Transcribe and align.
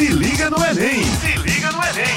Se 0.00 0.08
liga 0.08 0.48
no 0.48 0.56
Enem! 0.56 1.04
Se 1.04 1.36
liga 1.42 1.70
no 1.72 1.78
Enem! 1.84 2.16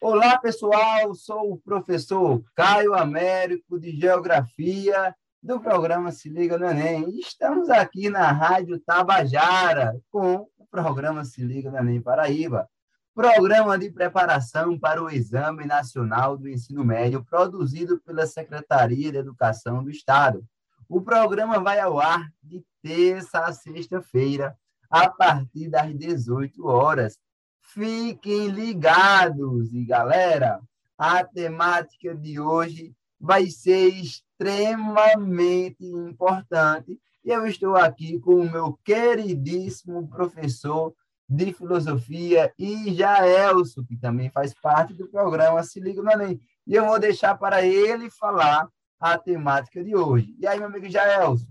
Olá, 0.00 0.38
pessoal. 0.38 1.14
Sou 1.14 1.52
o 1.52 1.58
professor 1.58 2.42
Caio 2.54 2.94
Américo 2.94 3.78
de 3.78 3.94
Geografia 3.94 5.14
do 5.42 5.60
programa 5.60 6.10
Se 6.10 6.30
Liga 6.30 6.56
no 6.56 6.64
Enem. 6.64 7.10
Estamos 7.18 7.68
aqui 7.68 8.08
na 8.08 8.32
Rádio 8.32 8.80
Tabajara 8.80 10.00
com 10.10 10.48
o 10.56 10.66
programa 10.70 11.26
Se 11.26 11.42
Liga 11.42 11.70
no 11.70 11.76
Enem 11.76 12.00
Paraíba. 12.00 12.66
Programa 13.14 13.78
de 13.78 13.90
preparação 13.90 14.78
para 14.78 15.02
o 15.02 15.10
Exame 15.10 15.66
Nacional 15.66 16.38
do 16.38 16.48
Ensino 16.48 16.82
Médio, 16.82 17.22
produzido 17.22 18.00
pela 18.00 18.26
Secretaria 18.26 19.12
de 19.12 19.18
Educação 19.18 19.84
do 19.84 19.90
Estado. 19.90 20.42
O 20.88 21.02
programa 21.02 21.60
vai 21.60 21.78
ao 21.80 22.00
ar 22.00 22.26
de 22.42 22.64
terça 22.82 23.40
a 23.40 23.52
sexta-feira, 23.52 24.56
a 24.92 25.08
partir 25.08 25.70
das 25.70 25.96
18 25.96 26.66
horas. 26.66 27.18
Fiquem 27.62 28.48
ligados 28.48 29.72
e 29.72 29.82
galera, 29.86 30.60
a 30.98 31.24
temática 31.24 32.14
de 32.14 32.38
hoje 32.38 32.94
vai 33.18 33.46
ser 33.46 33.88
extremamente 33.88 35.86
importante 35.86 37.00
e 37.24 37.30
eu 37.30 37.46
estou 37.46 37.74
aqui 37.76 38.18
com 38.18 38.34
o 38.34 38.50
meu 38.50 38.78
queridíssimo 38.84 40.06
professor 40.08 40.92
de 41.26 41.54
filosofia 41.54 42.52
e 42.58 42.92
Jaelso, 42.92 43.86
que 43.86 43.96
também 43.96 44.28
faz 44.28 44.52
parte 44.52 44.92
do 44.92 45.08
programa 45.08 45.62
Se 45.62 45.80
Liga 45.80 46.02
no 46.02 46.10
Enem. 46.10 46.38
E 46.66 46.74
eu 46.74 46.84
vou 46.84 46.98
deixar 46.98 47.36
para 47.38 47.64
ele 47.64 48.10
falar 48.10 48.68
a 49.00 49.16
temática 49.16 49.82
de 49.82 49.96
hoje. 49.96 50.36
E 50.38 50.46
aí, 50.46 50.58
meu 50.58 50.66
amigo 50.68 50.90
Jaelso? 50.90 51.46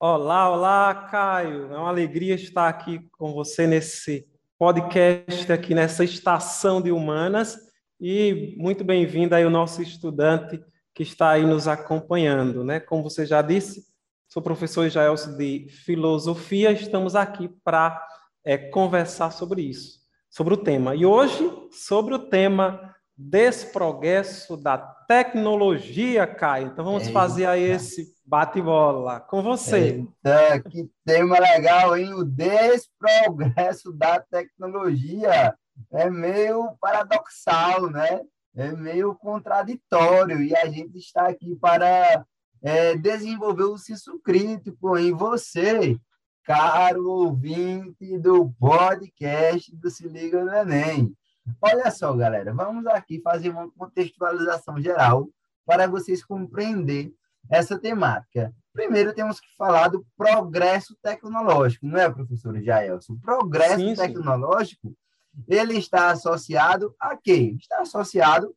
Olá, 0.00 0.48
olá, 0.48 0.94
Caio. 1.10 1.72
É 1.72 1.76
uma 1.76 1.88
alegria 1.88 2.36
estar 2.36 2.68
aqui 2.68 3.00
com 3.18 3.32
você 3.32 3.66
nesse 3.66 4.28
podcast, 4.56 5.50
aqui 5.50 5.74
nessa 5.74 6.04
estação 6.04 6.80
de 6.80 6.92
humanas. 6.92 7.58
E 8.00 8.54
muito 8.56 8.84
bem-vindo 8.84 9.34
aí 9.34 9.44
o 9.44 9.50
nosso 9.50 9.82
estudante 9.82 10.62
que 10.94 11.02
está 11.02 11.30
aí 11.30 11.44
nos 11.44 11.66
acompanhando, 11.66 12.62
né? 12.62 12.78
Como 12.78 13.02
você 13.02 13.26
já 13.26 13.42
disse, 13.42 13.82
sou 14.28 14.40
professor 14.40 14.88
Jaelso 14.88 15.36
de 15.36 15.66
filosofia. 15.84 16.70
Estamos 16.70 17.16
aqui 17.16 17.50
para 17.64 18.00
é, 18.44 18.56
conversar 18.56 19.32
sobre 19.32 19.62
isso, 19.62 19.98
sobre 20.30 20.54
o 20.54 20.58
tema. 20.58 20.94
E 20.94 21.04
hoje, 21.04 21.42
sobre 21.72 22.14
o 22.14 22.20
tema 22.20 22.94
desprogresso 23.16 24.56
da 24.56 24.78
tecnologia, 24.78 26.24
Caio. 26.24 26.68
Então 26.68 26.84
vamos 26.84 27.02
Eita. 27.02 27.12
fazer 27.12 27.46
aí 27.46 27.64
esse 27.64 28.16
bate-bola 28.28 29.20
com 29.20 29.42
você. 29.42 30.04
Eita, 30.22 30.60
que 30.68 30.90
tema 31.02 31.38
legal, 31.38 31.96
hein? 31.96 32.12
O 32.12 32.24
desprogresso 32.24 33.90
da 33.90 34.20
tecnologia 34.20 35.56
é 35.90 36.10
meio 36.10 36.76
paradoxal, 36.78 37.88
né? 37.88 38.20
É 38.54 38.70
meio 38.72 39.14
contraditório 39.14 40.42
e 40.42 40.54
a 40.54 40.66
gente 40.66 40.98
está 40.98 41.26
aqui 41.28 41.56
para 41.56 42.26
é, 42.60 42.96
desenvolver 42.96 43.64
o 43.64 43.78
senso 43.78 44.20
crítico 44.20 44.98
em 44.98 45.12
você, 45.12 45.98
caro 46.44 47.08
ouvinte 47.08 48.18
do 48.18 48.52
podcast 48.60 49.74
do 49.74 49.88
Se 49.88 50.06
Liga 50.06 50.44
no 50.44 50.52
Enem. 50.52 51.16
Olha 51.62 51.90
só, 51.90 52.12
galera, 52.14 52.52
vamos 52.52 52.86
aqui 52.88 53.22
fazer 53.22 53.48
uma 53.48 53.70
contextualização 53.70 54.78
geral 54.78 55.30
para 55.64 55.86
vocês 55.86 56.22
compreender 56.22 57.10
essa 57.50 57.78
temática. 57.78 58.54
Primeiro, 58.72 59.14
temos 59.14 59.40
que 59.40 59.48
falar 59.56 59.88
do 59.88 60.06
progresso 60.16 60.96
tecnológico, 61.02 61.86
não 61.86 61.98
é, 61.98 62.10
professor 62.10 62.60
Jaelson? 62.62 63.14
O 63.14 63.20
progresso 63.20 63.76
sim, 63.76 63.94
tecnológico, 63.94 64.88
sim. 64.88 65.44
ele 65.48 65.76
está 65.78 66.10
associado 66.10 66.94
a 67.00 67.16
quê? 67.16 67.56
Está 67.58 67.80
associado 67.80 68.54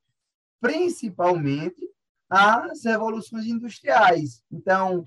principalmente 0.59 1.89
às 2.29 2.83
revoluções 2.85 3.45
industriais. 3.45 4.43
Então, 4.51 5.03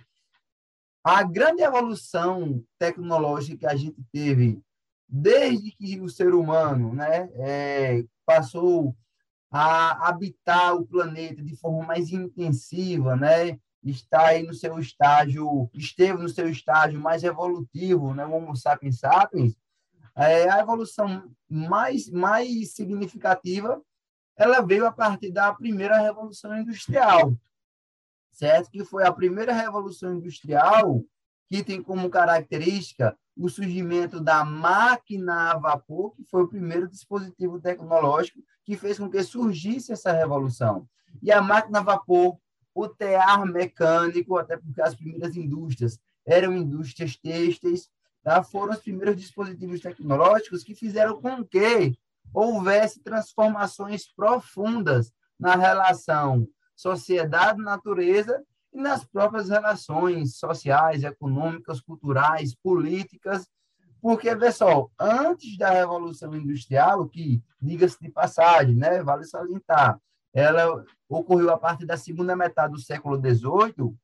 a 1.04 1.22
grande 1.22 1.62
evolução 1.62 2.64
tecnológica 2.78 3.58
que 3.58 3.66
a 3.66 3.76
gente 3.76 4.02
teve 4.10 4.60
desde 5.06 5.70
que 5.72 6.00
o 6.00 6.08
ser 6.08 6.34
humano 6.34 6.92
né, 6.92 7.30
é, 7.34 8.04
passou 8.26 8.96
a 9.50 10.08
habitar 10.08 10.74
o 10.74 10.84
planeta 10.84 11.40
de 11.40 11.54
forma 11.56 11.86
mais 11.86 12.10
intensiva, 12.10 13.14
né, 13.14 13.60
está 13.84 14.28
aí 14.28 14.42
no 14.42 14.54
seu 14.54 14.78
estágio, 14.78 15.70
esteve 15.74 16.22
no 16.22 16.28
seu 16.28 16.48
estágio 16.48 17.00
mais 17.00 17.22
evolutivo, 17.22 18.14
né, 18.14 18.24
o 18.24 18.32
Homo 18.32 18.56
sapiens 18.56 18.98
sapiens, 18.98 19.54
é, 20.16 20.48
a 20.48 20.60
evolução 20.60 21.30
mais, 21.48 22.08
mais 22.08 22.74
significativa 22.74 23.82
ela 24.36 24.60
veio 24.60 24.86
a 24.86 24.92
partir 24.92 25.30
da 25.30 25.52
primeira 25.52 25.98
revolução 25.98 26.56
industrial, 26.56 27.36
certo? 28.32 28.70
Que 28.70 28.84
foi 28.84 29.04
a 29.04 29.12
primeira 29.12 29.52
revolução 29.52 30.14
industrial 30.14 31.02
que 31.48 31.62
tem 31.62 31.82
como 31.82 32.10
característica 32.10 33.16
o 33.36 33.48
surgimento 33.48 34.20
da 34.20 34.44
máquina 34.44 35.52
a 35.52 35.58
vapor, 35.58 36.14
que 36.14 36.24
foi 36.24 36.44
o 36.44 36.48
primeiro 36.48 36.88
dispositivo 36.88 37.60
tecnológico 37.60 38.40
que 38.64 38.76
fez 38.76 38.98
com 38.98 39.10
que 39.10 39.22
surgisse 39.22 39.92
essa 39.92 40.12
revolução. 40.12 40.88
E 41.22 41.30
a 41.30 41.42
máquina 41.42 41.80
a 41.80 41.82
vapor, 41.82 42.38
o 42.74 42.88
tear 42.88 43.46
mecânico, 43.46 44.36
até 44.36 44.56
porque 44.56 44.82
as 44.82 44.94
primeiras 44.94 45.36
indústrias 45.36 45.98
eram 46.26 46.52
indústrias 46.52 47.16
têxteis, 47.16 47.88
tá? 48.22 48.42
foram 48.42 48.72
os 48.72 48.80
primeiros 48.80 49.16
dispositivos 49.16 49.80
tecnológicos 49.80 50.64
que 50.64 50.74
fizeram 50.74 51.20
com 51.20 51.44
que 51.44 51.96
houvesse 52.32 53.00
transformações 53.00 54.06
profundas 54.06 55.12
na 55.38 55.54
relação 55.54 56.48
sociedade-natureza 56.74 58.42
e 58.72 58.80
nas 58.80 59.04
próprias 59.04 59.48
relações 59.48 60.36
sociais, 60.36 61.04
econômicas, 61.04 61.80
culturais, 61.80 62.54
políticas, 62.54 63.48
porque, 64.04 64.36
pessoal, 64.36 64.90
antes 65.00 65.56
da 65.56 65.70
Revolução 65.70 66.34
Industrial, 66.34 67.08
que, 67.08 67.42
diga-se 67.58 67.98
de 68.02 68.10
passagem, 68.10 68.74
né, 68.74 69.02
vale 69.02 69.24
salientar, 69.24 69.98
ela 70.34 70.84
ocorreu 71.08 71.50
a 71.50 71.58
partir 71.58 71.86
da 71.86 71.96
segunda 71.96 72.34
metade 72.34 72.72
do 72.72 72.80
século 72.80 73.16
XVIII, 73.16 73.96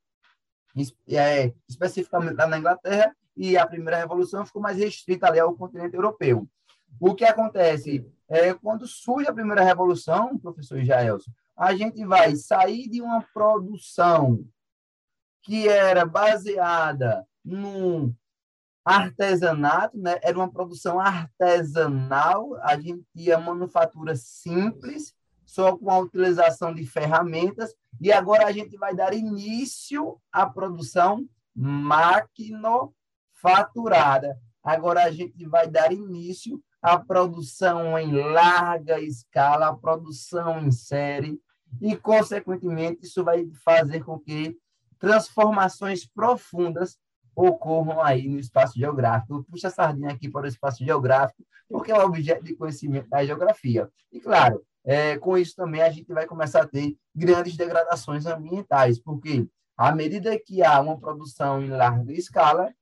é, 1.09 1.53
especificamente 1.69 2.37
lá 2.37 2.47
na 2.47 2.59
Inglaterra, 2.59 3.15
e 3.37 3.59
a 3.59 3.67
primeira 3.67 3.99
revolução 3.99 4.47
ficou 4.47 4.63
mais 4.63 4.79
restrita 4.79 5.27
ali 5.27 5.41
ao 5.41 5.57
continente 5.57 5.97
europeu. 5.97 6.49
O 7.01 7.15
que 7.15 7.25
acontece 7.25 8.07
é 8.29 8.55
quando 8.55 8.87
surge 8.87 9.29
a 9.29 9.33
primeira 9.33 9.65
revolução, 9.65 10.39
professor 10.39 10.83
Jaelson, 10.85 11.31
a 11.57 11.75
gente 11.75 12.05
vai 12.05 12.37
sair 12.37 12.89
de 12.89 13.03
uma 13.03 13.23
produção 13.35 14.45
que 15.43 15.69
era 15.69 16.05
baseada 16.07 17.27
num 17.45 18.15
artesanato, 18.85 19.99
né? 19.99 20.19
era 20.23 20.39
uma 20.39 20.51
produção 20.51 20.99
artesanal, 20.99 22.55
a 22.63 22.79
gente 22.79 23.05
tinha 23.15 23.39
manufatura 23.39 24.17
simples, 24.17 25.15
só 25.51 25.77
com 25.77 25.91
a 25.91 25.99
utilização 25.99 26.73
de 26.73 26.87
ferramentas, 26.87 27.75
e 28.01 28.13
agora 28.13 28.47
a 28.47 28.53
gente 28.53 28.77
vai 28.77 28.95
dar 28.95 29.13
início 29.13 30.17
à 30.31 30.47
produção 30.47 31.27
maquinofaturada. 31.57 34.39
Agora 34.63 35.03
a 35.03 35.11
gente 35.11 35.45
vai 35.47 35.69
dar 35.69 35.93
início 35.93 36.63
à 36.81 36.97
produção 36.97 37.99
em 37.99 38.13
larga 38.13 39.01
escala, 39.01 39.71
à 39.71 39.77
produção 39.77 40.61
em 40.61 40.71
série, 40.71 41.37
e, 41.81 41.97
consequentemente, 41.97 43.05
isso 43.05 43.25
vai 43.25 43.45
fazer 43.65 44.05
com 44.05 44.21
que 44.21 44.57
transformações 45.01 46.07
profundas 46.07 46.97
ocorram 47.35 48.01
aí 48.01 48.29
no 48.29 48.39
espaço 48.39 48.79
geográfico. 48.79 49.45
Puxa 49.51 49.67
a 49.67 49.71
sardinha 49.71 50.11
aqui 50.11 50.31
para 50.31 50.45
o 50.45 50.49
espaço 50.49 50.85
geográfico, 50.85 51.45
porque 51.69 51.91
é 51.91 51.97
o 51.97 52.05
objeto 52.05 52.45
de 52.45 52.55
conhecimento 52.55 53.09
da 53.09 53.25
geografia. 53.25 53.91
E, 54.13 54.21
claro, 54.21 54.65
é, 54.85 55.19
com 55.19 55.37
isso 55.37 55.55
também 55.55 55.83
a 55.83 55.91
gente 55.91 56.13
vai 56.13 56.27
começar 56.27 56.63
a 56.63 56.67
ter 56.67 56.97
grandes 57.15 57.57
degradações 57.57 58.27
ambientais, 58.27 58.99
porque 58.99 59.47
à 59.77 59.95
medida 59.95 60.39
que 60.39 60.63
há 60.63 60.81
uma 60.81 60.99
produção 60.99 61.63
em 61.63 61.69
larga 61.69 62.13
escala, 62.13 62.73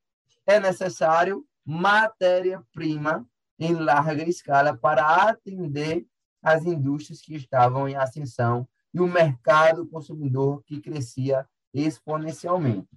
é 0.45 0.59
necessário 0.59 1.45
matéria-prima 1.65 3.25
em 3.59 3.73
larga 3.73 4.23
escala 4.23 4.75
para 4.75 5.29
atender 5.29 6.05
as 6.41 6.65
indústrias 6.65 7.21
que 7.21 7.35
estavam 7.35 7.87
em 7.87 7.95
ascensão 7.95 8.67
e 8.93 8.99
o 8.99 9.07
mercado 9.07 9.87
consumidor 9.87 10.63
que 10.63 10.81
crescia 10.81 11.45
exponencialmente. 11.73 12.89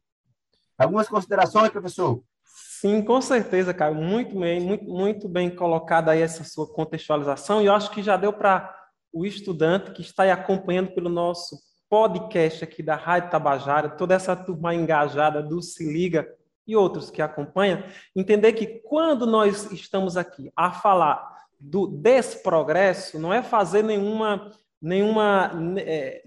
Algumas 0.78 1.08
considerações, 1.08 1.70
professor? 1.70 2.22
Sim, 2.44 3.02
com 3.02 3.20
certeza, 3.20 3.74
Caio. 3.74 3.94
Muito 3.94 4.38
bem, 4.38 4.60
muito, 4.60 4.84
muito 4.84 5.28
bem 5.28 5.54
colocada 5.54 6.10
aí 6.10 6.22
essa 6.22 6.42
sua 6.44 6.66
contextualização. 6.66 7.62
E 7.62 7.66
eu 7.66 7.74
acho 7.74 7.90
que 7.90 8.02
já 8.02 8.16
deu 8.16 8.32
para 8.32 8.81
o 9.12 9.26
estudante 9.26 9.92
que 9.92 10.00
está 10.00 10.22
aí 10.22 10.30
acompanhando 10.30 10.92
pelo 10.92 11.08
nosso 11.08 11.56
podcast 11.88 12.64
aqui 12.64 12.82
da 12.82 12.96
Rádio 12.96 13.30
Tabajara, 13.30 13.90
toda 13.90 14.14
essa 14.14 14.34
turma 14.34 14.74
engajada 14.74 15.42
do 15.42 15.60
Se 15.60 15.84
Liga, 15.84 16.26
e 16.66 16.76
outros 16.76 17.10
que 17.10 17.20
acompanham, 17.20 17.82
entender 18.14 18.52
que 18.52 18.66
quando 18.66 19.26
nós 19.26 19.70
estamos 19.72 20.16
aqui 20.16 20.50
a 20.56 20.72
falar 20.72 21.22
do 21.58 21.86
desprogresso, 21.86 23.18
não 23.18 23.32
é 23.32 23.42
fazer 23.42 23.82
nenhuma, 23.82 24.50
nenhuma 24.80 25.50
é, 25.78 26.22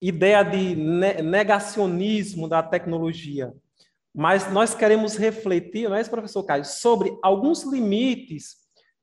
ideia 0.00 0.42
de 0.42 0.74
negacionismo 1.22 2.48
da 2.48 2.62
tecnologia, 2.62 3.52
mas 4.14 4.50
nós 4.52 4.74
queremos 4.74 5.16
refletir, 5.16 5.88
não 5.88 5.96
é 5.96 6.00
isso, 6.00 6.10
professor 6.10 6.44
Caio, 6.44 6.64
sobre 6.64 7.16
alguns 7.22 7.64
limites, 7.64 8.56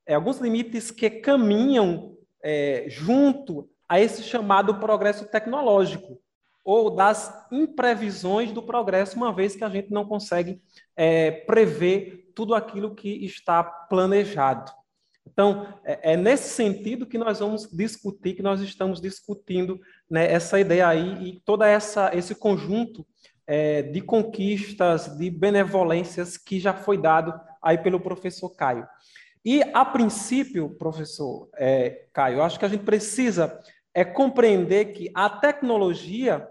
é, 0.08 0.16
alguns 0.16 0.40
limites 0.40 0.90
que 0.90 1.10
caminham 1.10 2.18
é, 2.44 2.86
junto 2.88 3.70
a 3.88 4.00
esse 4.00 4.24
chamado 4.24 4.80
progresso 4.80 5.26
tecnológico 5.26 6.20
ou 6.64 6.90
das 6.90 7.48
imprevisões 7.52 8.52
do 8.52 8.62
progresso, 8.62 9.18
uma 9.18 9.34
vez 9.34 9.56
que 9.56 9.64
a 9.64 9.70
gente 9.70 9.92
não 9.92 10.06
consegue 10.06 10.62
é, 10.96 11.32
prever 11.32 12.32
tudo 12.36 12.54
aquilo 12.54 12.96
que 12.96 13.26
está 13.26 13.64
planejado. 13.64 14.72
Então, 15.26 15.68
é, 15.84 16.14
é, 16.14 16.18
nesse 16.18 16.50
sentido 16.50 17.06
que 17.06 17.18
nós 17.18 17.40
vamos 17.40 17.70
discutir, 17.72 18.34
que 18.34 18.42
nós 18.42 18.62
estamos 18.62 19.00
discutindo 19.00 19.80
né, 20.10 20.32
essa 20.32 20.60
ideia 20.60 20.88
aí 20.88 21.24
e 21.24 21.42
todo 21.46 21.64
essa, 21.64 22.16
esse 22.16 22.36
conjunto 22.36 23.06
é, 23.46 23.82
de 23.82 24.02
conquistas, 24.02 25.18
de 25.18 25.30
benevolências 25.30 26.38
que 26.38 26.60
já 26.60 26.74
foi 26.74 26.98
dado 26.98 27.34
aí 27.62 27.78
pelo 27.78 28.00
professor 28.00 28.50
Caio. 28.50 28.88
E, 29.44 29.64
a 29.74 29.84
princípio, 29.84 30.70
professor 30.70 31.50
é, 31.56 32.08
Caio, 32.14 32.42
acho 32.42 32.60
que 32.60 32.66
a 32.66 32.70
gente 32.70 32.84
precisa 32.84 33.60
é 33.94 34.06
compreender 34.06 34.94
que 34.94 35.12
a 35.14 35.30
tecnologia, 35.30 36.48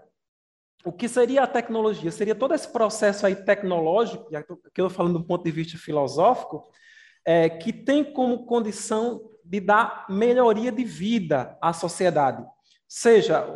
o 0.85 0.91
que 0.91 1.07
seria 1.07 1.43
a 1.43 1.47
tecnologia? 1.47 2.11
Seria 2.11 2.35
todo 2.35 2.53
esse 2.53 2.71
processo 2.71 3.25
aí 3.25 3.35
tecnológico, 3.35 4.29
que 4.29 4.35
eu 4.35 4.87
estou 4.87 4.89
falando 4.89 5.19
do 5.19 5.25
ponto 5.25 5.43
de 5.43 5.51
vista 5.51 5.77
filosófico, 5.77 6.69
é, 7.25 7.49
que 7.49 7.73
tem 7.73 8.03
como 8.03 8.45
condição 8.45 9.21
de 9.43 9.59
dar 9.59 10.05
melhoria 10.09 10.71
de 10.71 10.83
vida 10.83 11.57
à 11.61 11.73
sociedade. 11.73 12.45
Seja 12.87 13.47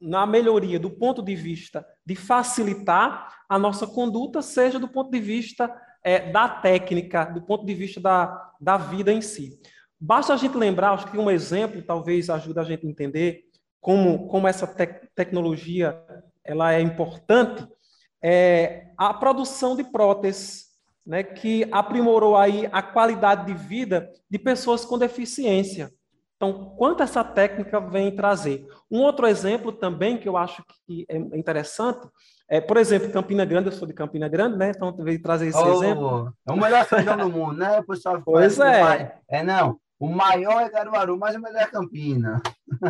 na 0.00 0.26
melhoria 0.26 0.78
do 0.78 0.90
ponto 0.90 1.22
de 1.22 1.34
vista 1.34 1.84
de 2.06 2.14
facilitar 2.14 3.42
a 3.48 3.58
nossa 3.58 3.86
conduta, 3.86 4.40
seja 4.40 4.78
do 4.78 4.88
ponto 4.88 5.10
de 5.10 5.20
vista 5.20 5.74
é, 6.02 6.30
da 6.30 6.48
técnica, 6.48 7.24
do 7.24 7.42
ponto 7.42 7.64
de 7.64 7.74
vista 7.74 8.00
da, 8.00 8.52
da 8.60 8.76
vida 8.76 9.12
em 9.12 9.20
si. 9.20 9.58
Basta 10.00 10.32
a 10.32 10.36
gente 10.36 10.56
lembrar, 10.56 10.92
acho 10.92 11.10
que 11.10 11.18
um 11.18 11.30
exemplo 11.30 11.82
talvez 11.82 12.30
ajude 12.30 12.58
a 12.58 12.64
gente 12.64 12.86
a 12.86 12.90
entender 12.90 13.44
como, 13.80 14.28
como 14.28 14.46
essa 14.46 14.66
te 14.66 14.86
tecnologia 15.14 16.00
ela 16.44 16.72
é 16.72 16.80
importante, 16.80 17.66
é 18.22 18.86
a 18.96 19.12
produção 19.12 19.76
de 19.76 19.84
próteses, 19.84 20.68
né, 21.06 21.22
que 21.22 21.66
aprimorou 21.70 22.36
aí 22.36 22.68
a 22.72 22.82
qualidade 22.82 23.46
de 23.46 23.54
vida 23.54 24.10
de 24.30 24.38
pessoas 24.38 24.84
com 24.84 24.98
deficiência. 24.98 25.90
Então, 26.36 26.76
quanto 26.76 27.02
essa 27.02 27.24
técnica 27.24 27.80
vem 27.80 28.14
trazer? 28.14 28.66
Um 28.90 29.00
outro 29.00 29.26
exemplo 29.26 29.72
também 29.72 30.16
que 30.16 30.28
eu 30.28 30.36
acho 30.36 30.62
que 30.86 31.04
é 31.08 31.16
interessante 31.16 32.06
é, 32.48 32.60
por 32.60 32.76
exemplo, 32.78 33.10
Campina 33.10 33.44
Grande, 33.44 33.68
eu 33.68 33.72
sou 33.72 33.86
de 33.86 33.92
Campina 33.92 34.28
Grande, 34.28 34.56
né? 34.56 34.72
Então, 34.74 34.94
veio 34.96 35.20
trazer 35.20 35.48
esse 35.48 35.58
oh, 35.58 35.74
exemplo. 35.74 36.32
É 36.46 36.52
o 36.52 36.56
melhor 36.56 36.84
feijão 36.86 37.16
do 37.16 37.28
mundo, 37.28 37.58
né? 37.58 37.78
O 37.78 37.84
pessoal 37.84 38.22
pois 38.24 38.58
é. 38.58 39.14
É, 39.28 39.42
não. 39.42 39.78
O 40.00 40.08
maior 40.08 40.62
é 40.62 40.70
Caruaru, 40.70 41.18
mas 41.18 41.34
o 41.34 41.40
melhor 41.40 41.62
é 41.62 41.66
Campina. 41.66 42.40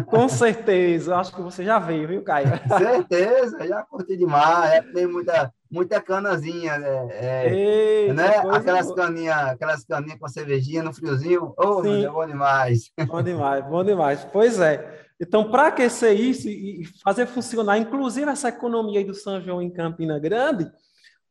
Com 0.06 0.28
certeza, 0.28 1.16
acho 1.16 1.34
que 1.34 1.40
você 1.40 1.64
já 1.64 1.78
veio, 1.78 2.06
viu, 2.06 2.22
Caio? 2.22 2.48
Certeza, 2.76 3.66
já 3.66 3.82
curti 3.82 4.14
demais. 4.14 4.72
É, 4.72 4.82
tem 4.82 5.06
muita, 5.06 5.50
muita 5.70 6.02
canazinha, 6.02 6.76
né? 6.78 7.08
É, 7.10 7.54
Ei, 7.54 8.12
né? 8.12 8.36
Aquelas 8.52 8.92
caninhas, 8.92 9.38
aquelas 9.38 9.84
caninhas 9.84 10.18
com 10.18 10.28
cervejinha 10.28 10.82
no 10.82 10.92
friozinho. 10.92 11.54
Oh, 11.56 11.82
Sim. 11.82 12.04
é 12.04 12.10
bom 12.10 12.26
demais. 12.26 12.90
Bom 13.06 13.22
demais, 13.22 13.64
bom 13.64 13.82
demais. 13.82 14.24
Pois 14.30 14.60
é. 14.60 15.07
Então, 15.20 15.50
para 15.50 15.68
aquecer 15.68 16.18
isso 16.18 16.48
e 16.48 16.84
fazer 17.02 17.26
funcionar, 17.26 17.76
inclusive 17.78 18.30
essa 18.30 18.48
economia 18.48 19.04
do 19.04 19.14
São 19.14 19.40
João 19.40 19.60
em 19.60 19.70
Campina 19.70 20.18
Grande, 20.18 20.70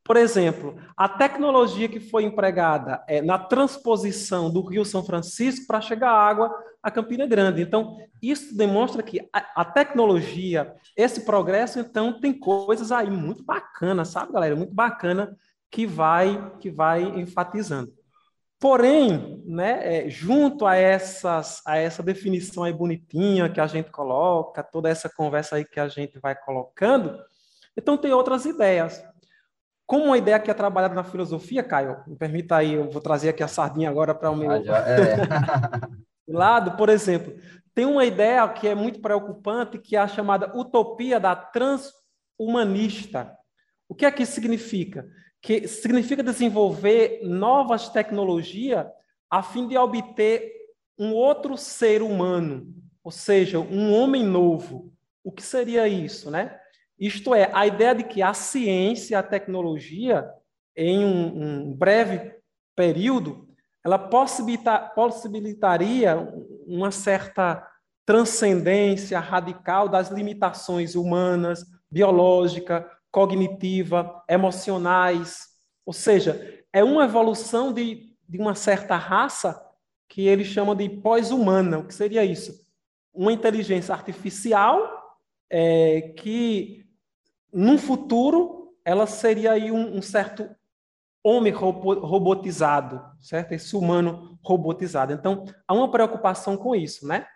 por 0.04 0.16
exemplo, 0.16 0.74
a 0.96 1.06
tecnologia 1.06 1.86
que 1.86 2.00
foi 2.00 2.24
empregada 2.24 3.04
é, 3.06 3.20
na 3.20 3.38
transposição 3.38 4.50
do 4.50 4.62
Rio 4.62 4.82
São 4.82 5.04
Francisco 5.04 5.66
para 5.66 5.82
chegar 5.82 6.10
água 6.10 6.50
a 6.82 6.90
Campina 6.90 7.26
Grande. 7.26 7.60
Então, 7.60 7.98
isso 8.22 8.56
demonstra 8.56 9.02
que 9.02 9.20
a, 9.32 9.60
a, 9.60 9.64
tecnologia, 9.66 10.74
esse 10.96 11.26
progresso, 11.26 11.78
então, 11.78 12.18
tem 12.20 12.32
coisas 12.32 12.90
aí 12.90 13.10
muito 13.10 13.44
bacanas, 13.44 14.08
sabe, 14.08 14.32
galera? 14.32 14.56
Muito 14.56 14.74
bacana 14.74 15.36
que 15.70 15.86
vai, 15.86 16.52
que 16.58 16.70
vai 16.70 17.02
enfatizando. 17.02 17.92
Porém, 18.60 19.42
né, 19.46 20.06
é, 20.06 20.10
junto 20.10 20.66
a, 20.66 20.74
essas, 20.74 21.62
a 21.64 21.76
essa 21.78 22.02
definição 22.02 22.64
aí 22.64 22.72
bonitinha 22.72 23.48
que 23.48 23.60
a 23.60 23.66
gente 23.68 23.90
coloca, 23.90 24.64
toda 24.64 24.88
essa 24.88 25.08
conversa 25.08 25.56
aí 25.56 25.64
que 25.64 25.78
a 25.78 25.86
gente 25.86 26.18
vai 26.18 26.34
colocando, 26.34 27.16
então 27.76 27.96
tem 27.96 28.12
outras 28.12 28.44
ideias. 28.44 29.00
Como 29.86 30.06
uma 30.06 30.18
ideia 30.18 30.40
que 30.40 30.50
é 30.50 30.54
trabalhada 30.54 30.94
na 30.94 31.04
filosofia, 31.04 31.62
Caio, 31.62 32.02
me 32.06 32.16
permita 32.16 32.56
aí, 32.56 32.74
eu 32.74 32.90
vou 32.90 33.00
trazer 33.00 33.28
aqui 33.28 33.44
a 33.44 33.48
sardinha 33.48 33.88
agora 33.88 34.12
para 34.12 34.30
o 34.30 34.36
meu 34.36 34.50
ah, 34.50 34.60
já, 34.60 34.78
é. 34.78 35.16
lado, 36.28 36.76
por 36.76 36.88
exemplo, 36.88 37.34
tem 37.74 37.86
uma 37.86 38.04
ideia 38.04 38.46
que 38.48 38.66
é 38.66 38.74
muito 38.74 39.00
preocupante, 39.00 39.78
que 39.78 39.94
é 39.94 40.00
a 40.00 40.08
chamada 40.08 40.52
utopia 40.58 41.20
da 41.20 41.36
transhumanista. 41.36 43.32
O 43.88 43.94
que 43.94 44.04
é 44.04 44.10
que 44.10 44.24
isso 44.24 44.32
significa? 44.32 45.08
Que 45.40 45.68
significa 45.68 46.22
desenvolver 46.22 47.20
novas 47.22 47.88
tecnologias 47.88 48.86
a 49.30 49.42
fim 49.42 49.68
de 49.68 49.76
obter 49.76 50.52
um 50.98 51.12
outro 51.12 51.56
ser 51.56 52.02
humano, 52.02 52.74
ou 53.04 53.10
seja, 53.10 53.60
um 53.60 53.92
homem 53.92 54.24
novo. 54.24 54.92
O 55.22 55.30
que 55.30 55.42
seria 55.42 55.86
isso, 55.86 56.30
né? 56.30 56.58
Isto 56.98 57.34
é, 57.34 57.50
a 57.52 57.66
ideia 57.66 57.94
de 57.94 58.04
que 58.04 58.20
a 58.20 58.34
ciência, 58.34 59.18
a 59.18 59.22
tecnologia, 59.22 60.28
em 60.76 61.04
um, 61.04 61.68
um 61.68 61.72
breve 61.72 62.34
período, 62.74 63.48
ela 63.84 63.98
possibilita, 63.98 64.78
possibilitaria 64.78 66.16
uma 66.66 66.90
certa 66.90 67.64
transcendência 68.04 69.20
radical 69.20 69.88
das 69.88 70.10
limitações 70.10 70.94
humanas, 70.94 71.64
biológica, 71.90 72.88
cognitiva, 73.10 74.22
emocionais. 74.28 75.46
Ou 75.84 75.92
seja, 75.92 76.64
é 76.72 76.84
uma 76.84 77.04
evolução 77.04 77.72
de, 77.72 78.14
de 78.28 78.38
uma 78.38 78.54
certa 78.54 78.96
raça 78.96 79.64
que 80.08 80.26
eles 80.26 80.46
chamam 80.46 80.74
de 80.74 80.88
pós-humana. 80.88 81.78
O 81.78 81.86
que 81.86 81.94
seria 81.94 82.24
isso? 82.24 82.66
Uma 83.12 83.32
inteligência 83.32 83.94
artificial 83.94 84.98
é, 85.50 86.12
que 86.16 86.86
num 87.52 87.78
futuro, 87.78 88.74
ela 88.84 89.06
seria 89.06 89.52
aí 89.52 89.70
um, 89.70 89.96
um 89.96 90.02
certo 90.02 90.48
homem 91.24 91.52
robotizado, 91.52 93.02
certo? 93.20 93.52
Esse 93.52 93.76
humano 93.76 94.38
robotizado. 94.42 95.12
Então, 95.12 95.44
há 95.66 95.74
uma 95.74 95.90
preocupação 95.90 96.56
com 96.56 96.74
isso, 96.74 97.06
né? 97.06 97.26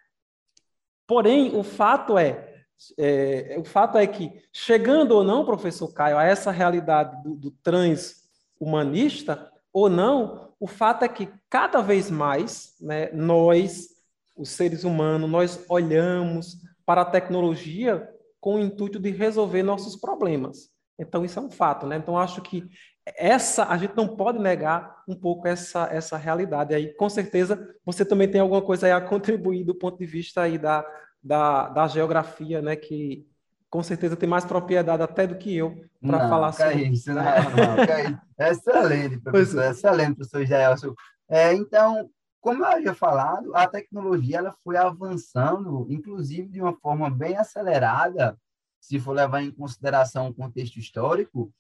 Porém, 1.07 1.57
o 1.57 1.63
fato 1.63 2.17
é, 2.17 2.52
é 2.99 3.57
o 3.59 3.65
fato 3.65 3.99
é 3.99 4.07
que, 4.07 4.43
chegando 4.53 5.13
ou 5.13 5.25
não, 5.25 5.45
professor 5.45 5.93
Caio, 5.93 6.19
a 6.19 6.25
essa 6.25 6.51
realidade 6.51 7.23
do, 7.23 7.35
do 7.37 7.51
transhumanista, 7.63 9.51
ou 9.73 9.89
não, 9.89 10.53
o 10.59 10.67
fato 10.67 11.05
é 11.05 11.09
que 11.09 11.29
cada 11.49 11.81
vez 11.81 12.11
mais 12.11 12.75
né, 12.81 13.11
nós, 13.13 13.89
os 14.37 14.51
seres 14.51 14.85
humanos, 14.85 15.31
nós 15.31 15.65
olhamos 15.69 16.57
para 16.85 17.03
a 17.03 17.07
tecnologia 17.07 18.09
com 18.41 18.57
o 18.57 18.61
intuito 18.61 18.99
de 18.99 19.11
resolver 19.11 19.63
nossos 19.63 19.97
problemas. 19.97 20.71
Então, 20.99 21.25
isso 21.25 21.39
é 21.39 21.43
um 21.43 21.51
fato, 21.51 21.87
né? 21.87 21.97
Então, 21.97 22.19
acho 22.19 22.43
que 22.43 22.69
essa, 23.05 23.65
a 23.65 23.77
gente 23.77 23.97
não 23.97 24.17
pode 24.17 24.39
negar 24.39 25.03
um 25.09 25.15
pouco 25.15 25.49
essa, 25.49 25.89
essa 25.91 26.17
realidade. 26.17 26.75
Aí, 26.75 26.93
com 26.95 27.09
certeza, 27.09 27.75
você 27.85 28.05
também 28.05 28.29
tem 28.29 28.41
alguma 28.41 28.63
coisa 28.63 28.95
a 28.95 29.01
contribuir 29.01 29.65
do 29.65 29.75
ponto 29.75 29.99
de 29.99 30.07
vista 30.07 30.43
aí 30.43 30.59
da, 30.59 30.85
da, 31.23 31.69
da 31.69 31.87
geografia, 31.87 32.61
né? 32.61 32.77
Que 32.77 33.27
com 33.71 33.83
certeza 33.83 34.17
tem 34.17 34.29
mais 34.29 34.45
propriedade 34.45 35.03
até 35.03 35.27
do 35.27 35.37
que 35.37 35.57
eu 35.57 35.83
para 36.01 36.29
falar 36.29 36.53
sobre 36.53 36.85
isso. 36.85 37.11
Não, 37.11 37.23
não, 37.23 37.85
é 37.85 38.05
isso. 38.05 38.21
Excelente, 38.39 39.19
professor. 39.19 39.63
É. 39.63 39.71
Excelente, 39.71 40.17
professor 40.17 40.45
Jaelson. 40.45 40.95
É, 41.29 41.55
então, 41.55 42.11
como 42.41 42.65
eu 42.65 42.67
havia 42.67 42.93
falado, 42.93 43.55
a 43.55 43.67
tecnologia 43.67 44.39
ela 44.39 44.55
foi 44.65 44.77
avançando, 44.77 45.87
inclusive 45.89 46.49
de 46.49 46.61
uma 46.61 46.75
forma 46.75 47.09
bem 47.09 47.37
acelerada, 47.37 48.37
se 48.81 48.99
for 48.99 49.13
levar 49.13 49.43
em 49.43 49.51
consideração 49.51 50.29
o 50.29 50.35
contexto 50.35 50.77
histórico, 50.79 51.51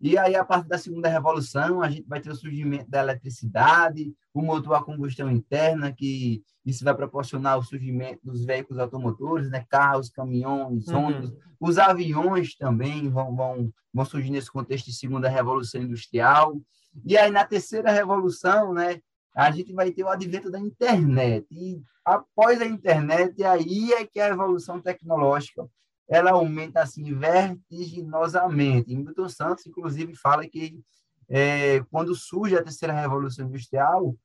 E 0.00 0.16
aí, 0.16 0.34
a 0.34 0.44
partir 0.44 0.66
da 0.66 0.78
segunda 0.78 1.08
revolução, 1.08 1.82
a 1.82 1.90
gente 1.90 2.08
vai 2.08 2.20
ter 2.20 2.30
o 2.30 2.34
surgimento 2.34 2.90
da 2.90 3.00
eletricidade, 3.00 4.14
o 4.32 4.40
motor 4.40 4.74
a 4.74 4.82
combustão 4.82 5.30
interna, 5.30 5.92
que 5.92 6.42
isso 6.64 6.82
vai 6.82 6.94
proporcionar 6.94 7.58
o 7.58 7.62
surgimento 7.62 8.20
dos 8.24 8.44
veículos 8.44 8.80
automotores, 8.80 9.50
né? 9.50 9.64
carros, 9.68 10.08
caminhões, 10.08 10.88
uhum. 10.88 11.04
ônibus. 11.04 11.32
Os 11.60 11.76
aviões 11.76 12.56
também 12.56 13.10
vão, 13.10 13.36
vão, 13.36 13.70
vão 13.92 14.04
surgir 14.06 14.30
nesse 14.30 14.50
contexto 14.50 14.86
de 14.86 14.94
segunda 14.94 15.28
revolução 15.28 15.82
industrial. 15.82 16.58
E 17.04 17.18
aí, 17.18 17.30
na 17.30 17.44
terceira 17.44 17.92
revolução, 17.92 18.72
né, 18.72 19.02
a 19.34 19.50
gente 19.50 19.72
vai 19.74 19.90
ter 19.90 20.02
o 20.02 20.08
advento 20.08 20.50
da 20.50 20.58
internet. 20.58 21.46
E 21.50 21.82
após 22.04 22.60
a 22.62 22.66
internet, 22.66 23.44
aí 23.44 23.92
é 23.92 24.06
que 24.06 24.18
a 24.18 24.28
evolução 24.28 24.80
tecnológica 24.80 25.68
ela 26.10 26.32
aumenta 26.32 26.82
assim 26.82 27.14
vertiginosamente. 27.14 28.94
Milton 28.96 29.28
Santos, 29.28 29.64
inclusive, 29.64 30.16
fala 30.16 30.46
que 30.46 30.82
é, 31.28 31.80
quando 31.88 32.16
surge 32.16 32.56
a 32.56 32.62
terceira 32.62 32.92
revolução 32.92 33.46
industrial, 33.46 34.16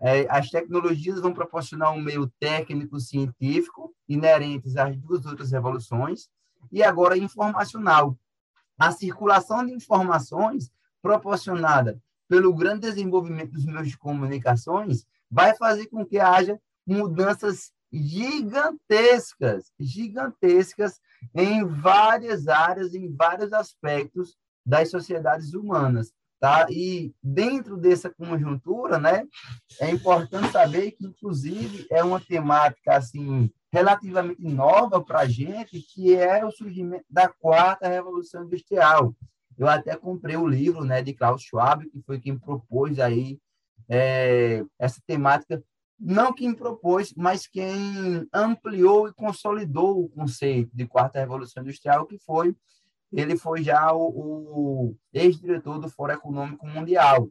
é, 0.00 0.26
as 0.30 0.48
tecnologias 0.48 1.20
vão 1.20 1.34
proporcionar 1.34 1.92
um 1.92 2.00
meio 2.00 2.26
técnico-científico 2.40 3.94
inerentes 4.08 4.74
às 4.78 4.96
duas 4.96 5.26
outras 5.26 5.52
revoluções 5.52 6.30
e 6.72 6.82
agora 6.82 7.16
informacional. 7.18 8.16
A 8.78 8.90
circulação 8.90 9.66
de 9.66 9.72
informações 9.72 10.72
proporcionada 11.02 12.00
pelo 12.26 12.54
grande 12.54 12.88
desenvolvimento 12.88 13.52
dos 13.52 13.66
meios 13.66 13.88
de 13.88 13.98
comunicações 13.98 15.04
vai 15.30 15.54
fazer 15.54 15.88
com 15.88 16.06
que 16.06 16.18
haja 16.18 16.58
mudanças 16.86 17.73
gigantescas, 17.94 19.72
gigantescas 19.78 21.00
em 21.34 21.64
várias 21.64 22.48
áreas, 22.48 22.94
em 22.94 23.14
vários 23.14 23.52
aspectos 23.52 24.36
das 24.66 24.90
sociedades 24.90 25.54
humanas, 25.54 26.12
tá? 26.40 26.66
E 26.70 27.14
dentro 27.22 27.76
dessa 27.76 28.10
conjuntura, 28.10 28.98
né, 28.98 29.26
é 29.80 29.90
importante 29.90 30.50
saber 30.50 30.92
que 30.92 31.06
inclusive 31.06 31.86
é 31.90 32.02
uma 32.02 32.20
temática 32.20 32.96
assim 32.96 33.50
relativamente 33.72 34.42
nova 34.42 35.02
para 35.02 35.20
a 35.20 35.26
gente, 35.26 35.80
que 35.80 36.14
é 36.14 36.44
o 36.44 36.50
surgimento 36.50 37.06
da 37.10 37.28
quarta 37.28 37.88
revolução 37.88 38.44
industrial. 38.44 39.14
Eu 39.56 39.68
até 39.68 39.96
comprei 39.96 40.36
o 40.36 40.46
livro, 40.46 40.84
né, 40.84 41.02
de 41.02 41.12
Klaus 41.12 41.42
Schwab, 41.42 41.88
que 41.88 42.02
foi 42.02 42.20
quem 42.20 42.36
propôs 42.36 42.98
aí 42.98 43.38
é, 43.88 44.64
essa 44.78 45.00
temática 45.06 45.62
não 45.98 46.32
quem 46.32 46.54
propôs, 46.54 47.12
mas 47.16 47.46
quem 47.46 48.26
ampliou 48.32 49.08
e 49.08 49.14
consolidou 49.14 50.04
o 50.04 50.08
conceito 50.08 50.70
de 50.74 50.86
quarta 50.86 51.18
revolução 51.18 51.62
industrial, 51.62 52.06
que 52.06 52.18
foi 52.18 52.54
ele 53.12 53.36
foi 53.36 53.62
já 53.62 53.92
o, 53.92 54.08
o 54.08 54.96
ex-diretor 55.12 55.78
do 55.78 55.88
Fórum 55.88 56.14
Econômico 56.14 56.66
Mundial, 56.66 57.30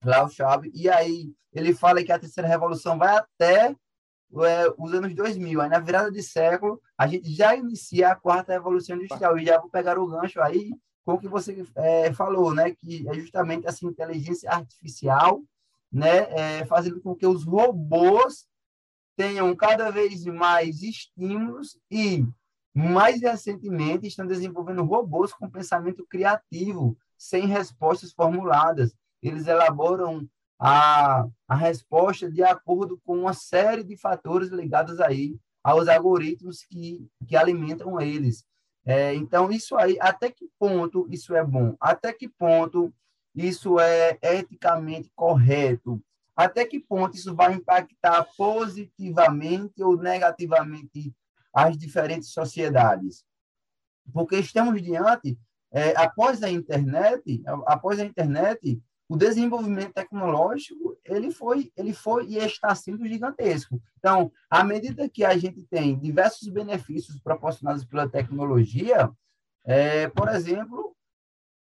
Klaus 0.00 0.34
Schwab, 0.34 0.70
e 0.72 0.88
aí 0.88 1.32
ele 1.52 1.74
fala 1.74 2.02
que 2.02 2.12
a 2.12 2.18
terceira 2.18 2.48
revolução 2.48 2.96
vai 2.96 3.16
até 3.16 3.70
é, 3.70 4.74
os 4.78 4.94
anos 4.94 5.14
2000, 5.14 5.60
aí 5.60 5.68
na 5.68 5.78
virada 5.78 6.10
de 6.10 6.22
século 6.22 6.80
a 6.96 7.06
gente 7.06 7.30
já 7.32 7.54
inicia 7.54 8.10
a 8.10 8.16
quarta 8.16 8.52
revolução 8.52 8.96
industrial, 8.96 9.38
e 9.38 9.44
já 9.44 9.58
vou 9.58 9.70
pegar 9.70 9.98
o 9.98 10.06
gancho 10.06 10.40
aí 10.40 10.72
com 11.04 11.14
o 11.14 11.18
que 11.18 11.28
você 11.28 11.64
é, 11.74 12.12
falou, 12.12 12.54
né, 12.54 12.70
que 12.72 13.06
é 13.08 13.14
justamente 13.14 13.66
essa 13.66 13.84
inteligência 13.84 14.50
artificial 14.50 15.42
né, 15.90 16.30
é, 16.30 16.66
fazendo 16.66 17.00
com 17.00 17.14
que 17.14 17.26
os 17.26 17.44
robôs 17.44 18.46
tenham 19.16 19.54
cada 19.56 19.90
vez 19.90 20.24
mais 20.24 20.82
estímulos 20.82 21.78
e, 21.90 22.24
mais 22.74 23.20
recentemente, 23.20 24.06
estão 24.06 24.26
desenvolvendo 24.26 24.84
robôs 24.84 25.32
com 25.32 25.50
pensamento 25.50 26.06
criativo, 26.08 26.96
sem 27.16 27.46
respostas 27.46 28.12
formuladas. 28.12 28.94
Eles 29.20 29.46
elaboram 29.46 30.28
a, 30.58 31.26
a 31.48 31.54
resposta 31.54 32.30
de 32.30 32.42
acordo 32.42 33.00
com 33.04 33.18
uma 33.18 33.32
série 33.32 33.82
de 33.82 33.96
fatores 33.96 34.50
ligados 34.50 35.00
aí 35.00 35.36
aos 35.64 35.88
algoritmos 35.88 36.62
que, 36.62 37.06
que 37.26 37.36
alimentam 37.36 38.00
eles. 38.00 38.44
É, 38.84 39.14
então, 39.14 39.50
isso 39.50 39.76
aí, 39.76 39.98
até 40.00 40.30
que 40.30 40.48
ponto 40.58 41.06
isso 41.10 41.34
é 41.34 41.44
bom? 41.44 41.76
Até 41.80 42.12
que 42.12 42.28
ponto 42.28 42.92
isso 43.34 43.78
é 43.78 44.18
eticamente 44.22 45.10
correto? 45.14 46.02
Até 46.36 46.64
que 46.64 46.78
ponto 46.78 47.16
isso 47.16 47.34
vai 47.34 47.54
impactar 47.54 48.24
positivamente 48.36 49.82
ou 49.82 49.96
negativamente 49.96 51.12
as 51.52 51.76
diferentes 51.76 52.30
sociedades? 52.30 53.24
Porque 54.12 54.36
estamos 54.36 54.80
diante, 54.80 55.38
é, 55.72 55.96
após 55.96 56.42
a 56.42 56.50
internet, 56.50 57.42
após 57.66 57.98
a 57.98 58.04
internet, 58.04 58.80
o 59.08 59.16
desenvolvimento 59.16 59.94
tecnológico 59.94 60.98
ele 61.04 61.30
foi, 61.30 61.72
ele 61.76 61.94
foi 61.94 62.26
e 62.26 62.36
está 62.36 62.74
sendo 62.74 63.06
gigantesco. 63.06 63.80
Então, 63.98 64.30
à 64.50 64.62
medida 64.62 65.08
que 65.08 65.24
a 65.24 65.36
gente 65.36 65.64
tem 65.64 65.98
diversos 65.98 66.48
benefícios 66.48 67.18
proporcionados 67.20 67.84
pela 67.84 68.08
tecnologia, 68.08 69.10
é, 69.64 70.08
por 70.08 70.28
exemplo, 70.28 70.87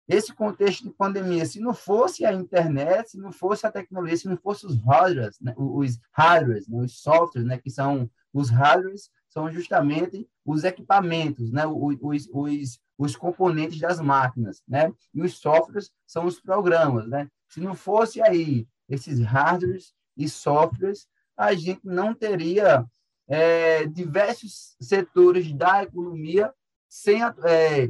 esse 0.08 0.34
contexto 0.34 0.84
de 0.84 0.92
pandemia, 0.92 1.46
se 1.46 1.60
não 1.60 1.74
fosse 1.74 2.26
a 2.26 2.34
internet, 2.34 3.12
se 3.12 3.18
não 3.18 3.32
fosse 3.32 3.66
a 3.66 3.72
tecnologia, 3.72 4.18
se 4.18 4.28
não 4.28 4.38
fosse 4.38 4.66
os 4.66 4.78
hardwares, 4.78 5.40
né, 5.40 5.54
os 5.58 6.00
hardwares, 6.12 6.68
né, 6.68 6.84
os 6.84 7.00
softwares, 7.00 7.48
né, 7.48 7.58
que 7.58 7.72
são 7.72 8.10
os 8.32 8.50
hardwares, 8.50 9.10
são 9.30 9.52
justamente 9.52 10.30
os 10.46 10.64
equipamentos, 10.64 11.52
né, 11.52 11.66
os, 11.66 12.28
os, 12.32 12.80
os 12.98 13.16
componentes 13.16 13.80
das 13.80 14.00
máquinas, 14.00 14.62
né, 14.68 14.94
e 15.14 15.22
os 15.22 15.38
softwares 15.40 15.92
são 16.06 16.26
os 16.26 16.40
programas, 16.40 17.08
né. 17.08 17.28
Se 17.50 17.60
não 17.60 17.74
fosse 17.74 18.22
aí 18.22 18.68
esses 18.88 19.20
hardwares 19.20 19.94
e 20.16 20.30
softwares, 20.30 21.08
a 21.36 21.54
gente 21.54 21.82
não 21.84 22.14
teria 22.14 22.86
é, 23.28 23.86
diversos 23.88 24.76
setores 24.80 25.52
da 25.52 25.84
economia 25.84 26.54
sem 26.88 27.22
é, 27.24 27.90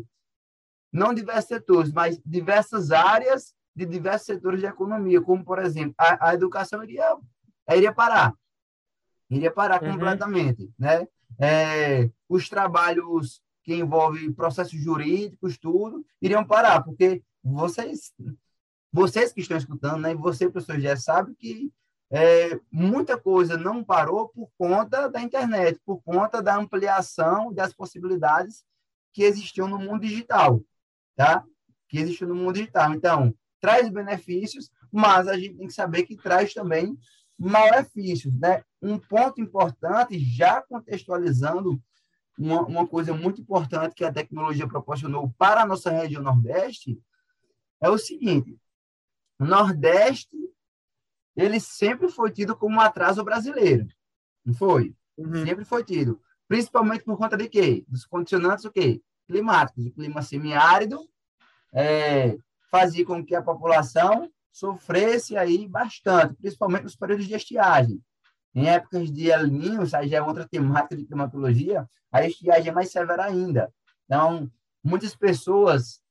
não 0.95 1.13
diversos 1.13 1.49
setores, 1.49 1.91
mas 1.91 2.19
diversas 2.25 2.89
áreas 2.89 3.53
de 3.75 3.85
diversos 3.85 4.25
setores 4.25 4.61
de 4.61 4.65
economia, 4.65 5.21
como, 5.21 5.43
por 5.43 5.59
exemplo, 5.59 5.93
a, 5.97 6.29
a 6.29 6.33
educação 6.33 6.81
iria, 6.81 7.17
iria 7.69 7.93
parar, 7.93 8.33
iria 9.29 9.51
parar 9.51 9.83
uhum. 9.83 9.91
completamente, 9.91 10.71
né? 10.79 11.05
É, 11.37 12.09
os 12.29 12.47
trabalhos 12.47 13.41
que 13.61 13.75
envolvem 13.75 14.31
processos 14.31 14.79
jurídicos, 14.79 15.57
tudo, 15.57 16.05
iriam 16.21 16.45
parar, 16.45 16.81
porque 16.81 17.21
vocês, 17.43 18.13
vocês 18.89 19.33
que 19.33 19.41
estão 19.41 19.57
escutando, 19.57 19.99
né, 19.99 20.11
e 20.11 20.15
você, 20.15 20.49
professor, 20.49 20.79
já 20.79 20.95
sabe 20.95 21.35
que 21.35 21.73
é, 22.09 22.57
muita 22.71 23.17
coisa 23.17 23.57
não 23.57 23.83
parou 23.83 24.29
por 24.29 24.49
conta 24.57 25.09
da 25.09 25.19
internet, 25.19 25.77
por 25.85 26.01
conta 26.03 26.41
da 26.41 26.55
ampliação 26.55 27.51
das 27.51 27.73
possibilidades 27.73 28.63
que 29.11 29.23
existiam 29.23 29.67
no 29.67 29.77
mundo 29.77 30.01
digital 30.01 30.63
tá? 31.15 31.43
que 31.88 32.00
existe 32.00 32.25
no 32.25 32.36
mundo 32.36 32.55
digital. 32.55 32.93
Então, 32.93 33.34
traz 33.60 33.89
benefícios, 33.89 34.69
mas 34.91 35.27
a 35.27 35.38
gente 35.38 35.55
tem 35.55 35.67
que 35.67 35.74
saber 35.74 36.03
que 36.03 36.15
traz 36.15 36.53
também 36.53 36.98
malefícios. 37.38 38.34
Né? 38.39 38.63
Um 38.81 38.98
ponto 38.98 39.41
importante, 39.41 40.19
já 40.19 40.62
contextualizando 40.62 41.81
uma, 42.38 42.62
uma 42.62 42.88
coisa 42.88 43.13
muito 43.13 43.41
importante 43.41 43.95
que 43.95 44.03
a 44.03 44.12
tecnologia 44.12 44.67
proporcionou 44.67 45.34
para 45.38 45.62
a 45.62 45.65
nossa 45.65 45.89
região 45.89 46.22
Nordeste, 46.22 47.00
é 47.81 47.89
o 47.89 47.98
seguinte, 47.98 48.57
o 49.39 49.45
Nordeste 49.45 50.36
ele 51.36 51.60
sempre 51.60 52.07
foi 52.07 52.31
tido 52.31 52.55
como 52.55 52.77
um 52.77 52.81
atraso 52.81 53.24
brasileiro, 53.24 53.88
não 54.45 54.53
foi? 54.53 54.95
Uhum. 55.17 55.45
Sempre 55.45 55.65
foi 55.65 55.84
tido. 55.84 56.22
Principalmente 56.48 57.03
por 57.03 57.17
conta 57.17 57.36
de 57.36 57.50
quê? 57.50 57.84
Dos 57.88 58.05
condicionantes 58.05 58.63
o 58.63 58.72
quê? 58.72 59.01
Climáticos. 59.27 59.86
O 59.86 59.91
clima 59.91 60.22
semiárido 60.22 61.00
é, 61.74 62.38
fazia 62.72 63.05
com 63.05 63.24
que 63.24 63.36
a 63.36 63.41
população 63.41 64.29
sofresse 64.51 65.36
aí 65.36 65.67
bastante, 65.67 66.36
principalmente 66.36 66.84
nos 66.84 66.96
períodos 66.96 67.27
de 67.27 67.34
estiagem. 67.34 68.01
Em 68.53 68.70
épocas 68.70 69.12
de 69.12 69.29
El 69.29 69.48
Niño, 69.48 69.82
aí 69.94 70.08
já 70.08 70.17
é 70.17 70.22
outra 70.22 70.48
temática 70.48 70.96
de 70.96 71.05
climatologia, 71.05 71.89
a 72.12 72.25
estiagem 72.25 72.70
é 72.70 72.74
mais 72.74 72.89
severa 72.89 73.25
ainda. 73.25 73.72
Então, 74.05 74.50
muitas 74.82 75.13
pessoas 75.13 76.01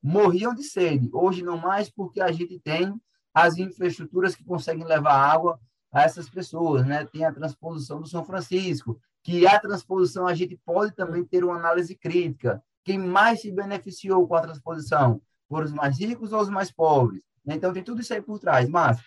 morriam 0.00 0.54
de 0.54 0.62
sede. 0.62 1.10
Hoje 1.12 1.42
não 1.42 1.56
mais, 1.56 1.90
porque 1.90 2.20
a 2.20 2.30
gente 2.30 2.60
tem 2.60 2.94
as 3.34 3.58
infraestruturas 3.58 4.36
que 4.36 4.44
conseguem 4.44 4.84
levar 4.84 5.14
água 5.14 5.60
a 5.92 6.02
essas 6.02 6.28
pessoas, 6.28 6.86
né? 6.86 7.04
Tem 7.06 7.24
a 7.24 7.32
transposição 7.32 8.00
do 8.00 8.06
São 8.06 8.24
Francisco, 8.24 9.00
que 9.22 9.46
a 9.46 9.58
transposição 9.58 10.26
a 10.26 10.34
gente 10.34 10.56
pode 10.64 10.94
também 10.94 11.24
ter 11.24 11.44
uma 11.44 11.56
análise 11.56 11.94
crítica. 11.94 12.62
Quem 12.84 12.98
mais 12.98 13.40
se 13.40 13.52
beneficiou 13.52 14.26
com 14.26 14.34
a 14.34 14.40
transposição? 14.40 15.20
Foram 15.48 15.66
os 15.66 15.72
mais 15.72 15.98
ricos 15.98 16.32
ou 16.32 16.40
os 16.40 16.48
mais 16.48 16.70
pobres? 16.70 17.22
Então, 17.46 17.72
tem 17.72 17.82
tudo 17.82 18.00
isso 18.00 18.14
aí 18.14 18.22
por 18.22 18.38
trás. 18.38 18.68
Mas, 18.68 18.98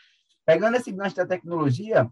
pegando 0.45 0.75
esse 0.75 0.91
gancho 0.91 1.15
da 1.15 1.25
tecnologia, 1.25 2.09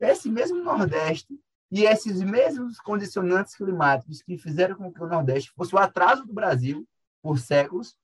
esse 0.00 0.28
mesmo 0.30 0.62
Nordeste 0.62 1.38
e 1.70 1.84
esses 1.84 2.22
mesmos 2.22 2.80
condicionantes 2.80 3.54
climáticos 3.54 4.22
que 4.22 4.38
fizeram 4.38 4.76
com 4.76 4.92
que 4.92 5.02
o 5.02 5.06
Nordeste 5.06 5.52
fosse 5.54 5.74
o 5.74 5.78
atraso 5.78 6.24
do 6.26 6.32
Brasil 6.32 6.86
por 7.22 7.38
séculos, 7.38 7.96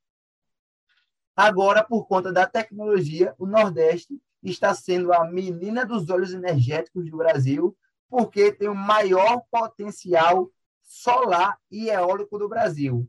Agora, 1.35 1.83
por 1.83 2.07
conta 2.07 2.31
da 2.31 2.47
tecnologia, 2.47 3.35
o 3.39 3.47
Nordeste 3.47 4.21
está 4.43 4.75
sendo 4.75 5.13
a 5.13 5.25
menina 5.25 5.85
dos 5.85 6.11
olhos 6.11 6.33
energéticos 6.35 7.11
do 7.11 7.17
Brasil, 7.17 7.77
porque 8.13 8.53
tem 8.53 8.69
o 8.69 8.75
maior 8.75 9.41
potencial 9.51 10.53
solar 10.83 11.59
e 11.71 11.89
eólico 11.89 12.39
do 12.39 12.47
Brasil. 12.47 13.09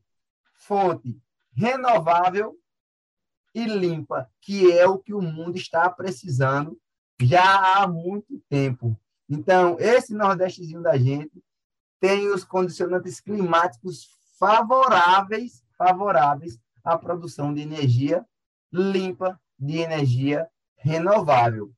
Fonte 0.53 1.21
renovável 1.51 2.57
e 3.53 3.65
limpa, 3.65 4.31
que 4.39 4.71
é 4.71 4.87
o 4.87 4.97
que 4.97 5.13
o 5.13 5.21
mundo 5.21 5.57
está 5.57 5.89
precisando 5.89 6.79
já 7.19 7.83
há 7.83 7.85
muito 7.85 8.41
tempo. 8.47 8.97
Então, 9.29 9.75
esse 9.77 10.13
Nordestezinho 10.13 10.81
da 10.81 10.97
gente 10.97 11.43
tem 11.99 12.29
os 12.29 12.45
condicionantes 12.45 13.19
climáticos 13.19 14.07
favoráveis, 14.39 15.65
favoráveis 15.77 16.57
à 16.81 16.97
produção 16.97 17.53
de 17.53 17.59
energia 17.59 18.25
limpa, 18.71 19.37
de 19.59 19.79
energia 19.79 20.47
renovável. 20.77 21.73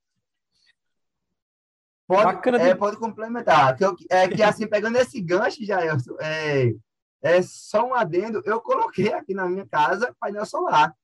Pode, 2.07 2.49
é, 2.49 2.73
de... 2.73 2.75
pode 2.75 2.97
complementar. 2.97 3.75
Que 3.75 3.83
eu, 3.83 3.95
é 4.09 4.27
que, 4.27 4.43
assim, 4.43 4.67
pegando 4.69 4.97
esse 4.97 5.19
gancho, 5.21 5.65
já 5.65 5.79
é, 5.83 6.73
é 7.21 7.41
só 7.41 7.87
um 7.87 7.93
adendo, 7.93 8.41
eu 8.45 8.61
coloquei 8.61 9.11
aqui 9.13 9.33
na 9.33 9.47
minha 9.47 9.65
casa 9.65 10.15
painel 10.19 10.45
solar. 10.45 10.95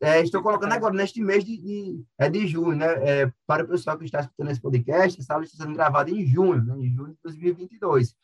É, 0.00 0.20
estou 0.20 0.42
colocando 0.42 0.72
agora, 0.72 0.94
neste 0.94 1.20
mês 1.20 1.44
de, 1.44 1.56
de, 1.58 2.04
é 2.16 2.30
de 2.30 2.46
junho, 2.46 2.76
né? 2.76 2.86
É, 3.04 3.32
para 3.44 3.64
o 3.64 3.68
pessoal 3.68 3.98
que 3.98 4.04
está 4.04 4.20
escutando 4.20 4.50
esse 4.50 4.60
podcast, 4.60 5.20
essa 5.20 5.34
aula 5.34 5.44
está 5.44 5.64
sendo 5.64 5.74
gravada 5.74 6.10
em 6.10 6.24
junho, 6.24 6.64
né? 6.64 6.74
em 6.78 6.94
junho 6.94 7.14
de 7.14 7.18
2022. 7.24 8.14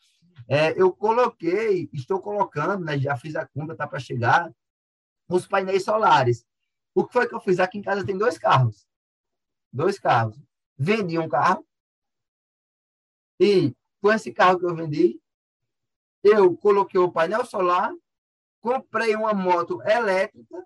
É, 0.47 0.79
eu 0.79 0.91
coloquei, 0.93 1.89
estou 1.91 2.21
colocando, 2.21 2.83
né? 2.85 2.97
já 2.97 3.17
fiz 3.17 3.35
a 3.35 3.45
conta, 3.45 3.73
está 3.73 3.85
para 3.85 3.99
chegar, 3.99 4.49
os 5.27 5.45
painéis 5.47 5.83
solares. 5.83 6.45
O 6.93 7.05
que 7.05 7.11
foi 7.11 7.27
que 7.27 7.35
eu 7.35 7.41
fiz? 7.41 7.59
Aqui 7.59 7.77
em 7.77 7.81
casa 7.81 8.05
tem 8.05 8.17
dois 8.17 8.37
carros. 8.37 8.87
Dois 9.71 9.99
carros. 9.99 10.39
Vendi 10.77 11.19
um 11.19 11.27
carro, 11.27 11.65
e 13.39 13.73
com 14.01 14.11
esse 14.11 14.31
carro 14.31 14.59
que 14.59 14.65
eu 14.65 14.75
vendi, 14.75 15.19
eu 16.23 16.55
coloquei 16.57 16.99
o 16.99 17.11
painel 17.11 17.45
solar, 17.45 17.93
comprei 18.61 19.15
uma 19.15 19.33
moto 19.33 19.81
elétrica, 19.83 20.65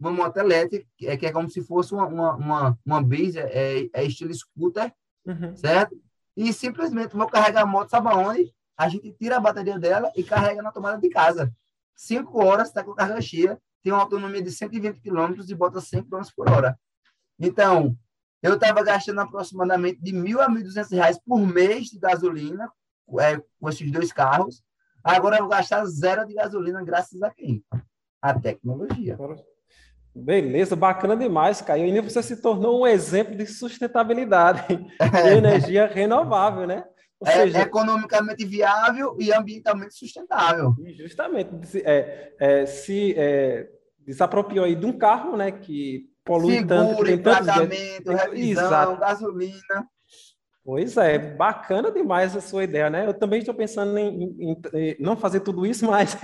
uma 0.00 0.10
moto 0.10 0.36
elétrica, 0.36 0.86
que 0.96 1.06
é, 1.06 1.16
que 1.16 1.26
é 1.26 1.32
como 1.32 1.48
se 1.48 1.62
fosse 1.62 1.94
uma, 1.94 2.06
uma, 2.06 2.34
uma, 2.34 2.78
uma 2.84 3.02
bis, 3.02 3.36
é, 3.36 3.88
é 3.92 4.04
estilo 4.04 4.34
scooter, 4.34 4.92
uhum. 5.24 5.56
certo? 5.56 5.96
E 6.36 6.52
simplesmente 6.52 7.14
vou 7.14 7.28
carregar 7.28 7.62
a 7.62 7.66
moto, 7.66 7.90
sabe 7.90 8.08
aonde? 8.08 8.52
A 8.76 8.88
gente 8.88 9.12
tira 9.12 9.36
a 9.36 9.40
bateria 9.40 9.78
dela 9.78 10.10
e 10.16 10.24
carrega 10.24 10.60
na 10.60 10.72
tomada 10.72 10.98
de 10.98 11.08
casa. 11.08 11.54
Cinco 11.94 12.44
horas, 12.44 12.68
está 12.68 12.82
com 12.82 12.90
a 12.90 12.96
carga 12.96 13.20
cheia, 13.20 13.60
tem 13.82 13.92
uma 13.92 14.02
autonomia 14.02 14.42
de 14.42 14.50
120 14.50 15.00
km 15.00 15.40
e 15.46 15.54
bota 15.54 15.80
100 15.80 16.04
km 16.04 16.22
por 16.34 16.50
hora. 16.50 16.78
Então, 17.38 17.96
eu 18.44 18.56
estava 18.56 18.84
gastando 18.84 19.20
aproximadamente 19.22 20.02
de 20.02 20.12
mil 20.12 20.38
a 20.38 20.50
mil 20.50 20.62
duzentos 20.62 20.90
reais 20.90 21.18
por 21.18 21.38
mês 21.38 21.86
de 21.86 21.98
gasolina 21.98 22.70
é, 23.18 23.40
com 23.58 23.68
esses 23.70 23.90
dois 23.90 24.12
carros. 24.12 24.62
Agora 25.02 25.36
eu 25.36 25.40
vou 25.40 25.48
gastar 25.48 25.82
zero 25.86 26.26
de 26.26 26.34
gasolina 26.34 26.84
graças 26.84 27.22
a 27.22 27.30
quem? 27.30 27.64
A 28.20 28.38
tecnologia. 28.38 29.16
Beleza, 30.14 30.76
bacana 30.76 31.16
demais, 31.16 31.62
Caio. 31.62 31.86
E 31.86 32.00
você 32.02 32.22
se 32.22 32.36
tornou 32.36 32.82
um 32.82 32.86
exemplo 32.86 33.34
de 33.34 33.46
sustentabilidade 33.46 34.76
de 34.76 34.84
energia 35.34 35.86
renovável, 35.86 36.66
né? 36.66 36.84
Ou 37.18 37.26
é, 37.26 37.32
seja, 37.32 37.62
economicamente 37.62 38.44
viável 38.44 39.16
e 39.18 39.32
ambientalmente 39.32 39.94
sustentável. 39.94 40.74
Justamente. 40.98 41.50
É, 41.82 42.34
é, 42.38 42.66
se 42.66 43.14
é, 43.16 43.70
desapropriou 44.00 44.66
aí 44.66 44.74
de 44.74 44.84
um 44.84 44.92
carro, 44.92 45.34
né, 45.34 45.50
que 45.50 46.12
polui 46.24 46.64
tanto, 46.64 47.04
tem 47.04 47.18
pagamento, 47.18 48.10
revisão, 48.10 48.66
Exato. 48.66 48.96
gasolina. 48.96 49.88
Pois 50.64 50.96
é, 50.96 51.18
bacana 51.18 51.92
demais 51.92 52.34
a 52.34 52.40
sua 52.40 52.64
ideia, 52.64 52.88
né? 52.88 53.06
Eu 53.06 53.12
também 53.12 53.40
estou 53.40 53.54
pensando 53.54 53.98
em, 53.98 54.34
em, 54.40 54.60
em 54.72 54.96
não 54.98 55.14
fazer 55.14 55.40
tudo 55.40 55.66
isso, 55.66 55.84
mas 55.90 56.16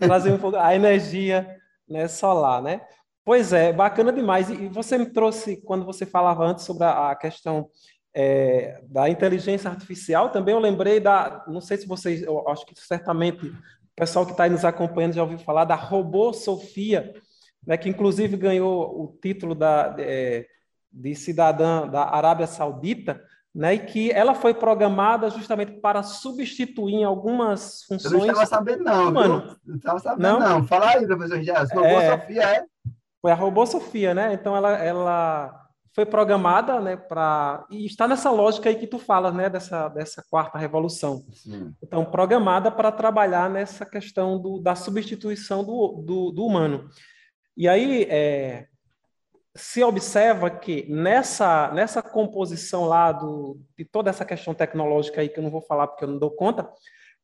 trazer 0.00 0.32
um 0.32 0.38
pouco 0.38 0.56
a 0.56 0.74
energia 0.74 1.48
né, 1.88 2.08
solar, 2.08 2.60
né? 2.60 2.80
Pois 3.24 3.52
é, 3.52 3.72
bacana 3.72 4.12
demais. 4.12 4.50
E 4.50 4.68
você 4.68 4.98
me 4.98 5.06
trouxe, 5.06 5.56
quando 5.58 5.84
você 5.84 6.04
falava 6.04 6.44
antes 6.44 6.64
sobre 6.64 6.84
a, 6.84 7.12
a 7.12 7.16
questão 7.16 7.70
é, 8.12 8.82
da 8.88 9.08
inteligência 9.08 9.70
artificial, 9.70 10.30
também 10.30 10.54
eu 10.54 10.60
lembrei 10.60 10.98
da, 10.98 11.44
não 11.46 11.60
sei 11.60 11.76
se 11.76 11.86
vocês, 11.86 12.22
eu 12.22 12.48
acho 12.48 12.66
que 12.66 12.74
certamente 12.78 13.46
o 13.46 13.54
pessoal 13.96 14.26
que 14.26 14.32
está 14.32 14.44
aí 14.44 14.50
nos 14.50 14.64
acompanhando 14.64 15.14
já 15.14 15.22
ouviu 15.22 15.38
falar 15.38 15.64
da 15.64 15.76
robô 15.76 16.32
Sofia, 16.32 17.14
né, 17.66 17.76
que 17.76 17.88
inclusive 17.88 18.36
ganhou 18.36 19.02
o 19.02 19.18
título 19.20 19.54
da, 19.54 19.94
é, 19.98 20.46
de 20.92 21.14
cidadã 21.14 21.88
da 21.88 22.04
Arábia 22.04 22.46
Saudita, 22.46 23.22
né, 23.54 23.74
e 23.74 23.78
que 23.78 24.10
ela 24.10 24.34
foi 24.34 24.52
programada 24.52 25.30
justamente 25.30 25.72
para 25.80 26.02
substituir 26.02 26.94
em 26.94 27.04
algumas 27.04 27.84
funções. 27.84 28.12
Eu 28.12 28.18
não 28.18 28.26
estava 28.26 28.46
sabendo, 28.46 28.82
não. 28.82 29.12
Mano, 29.12 29.56
não 29.64 29.76
estava 29.76 29.98
sabendo, 30.00 30.22
não. 30.22 30.40
não. 30.40 30.66
Fala 30.66 30.90
aí, 30.90 31.06
professor 31.06 31.42
Gerson. 31.42 31.74
Robô 31.74 31.86
é, 31.86 32.18
Sofia 32.18 32.42
é? 32.42 32.64
Foi 33.22 33.30
a 33.30 33.34
robô 33.34 33.64
Sofia, 33.64 34.12
né? 34.12 34.34
Então 34.34 34.56
ela, 34.56 34.72
ela 34.76 35.64
foi 35.94 36.04
programada, 36.04 36.80
né, 36.80 36.96
para 36.96 37.64
e 37.70 37.86
está 37.86 38.08
nessa 38.08 38.30
lógica 38.30 38.68
aí 38.68 38.74
que 38.74 38.86
tu 38.86 38.98
falas, 38.98 39.32
né, 39.32 39.48
dessa 39.48 39.88
dessa 39.88 40.24
quarta 40.28 40.58
revolução. 40.58 41.24
Sim. 41.32 41.72
Então 41.80 42.04
programada 42.04 42.70
para 42.70 42.90
trabalhar 42.90 43.48
nessa 43.48 43.86
questão 43.86 44.38
do, 44.38 44.58
da 44.58 44.74
substituição 44.74 45.64
do, 45.64 46.02
do, 46.04 46.32
do 46.32 46.44
humano. 46.44 46.88
E 47.56 47.68
aí 47.68 48.04
é, 48.10 48.66
se 49.54 49.82
observa 49.84 50.50
que 50.50 50.86
nessa, 50.88 51.70
nessa 51.72 52.02
composição 52.02 52.86
lá 52.86 53.12
do, 53.12 53.60
de 53.76 53.84
toda 53.84 54.10
essa 54.10 54.24
questão 54.24 54.52
tecnológica 54.52 55.20
aí, 55.20 55.28
que 55.28 55.38
eu 55.38 55.42
não 55.44 55.50
vou 55.50 55.62
falar 55.62 55.86
porque 55.86 56.04
eu 56.04 56.08
não 56.08 56.18
dou 56.18 56.30
conta, 56.30 56.68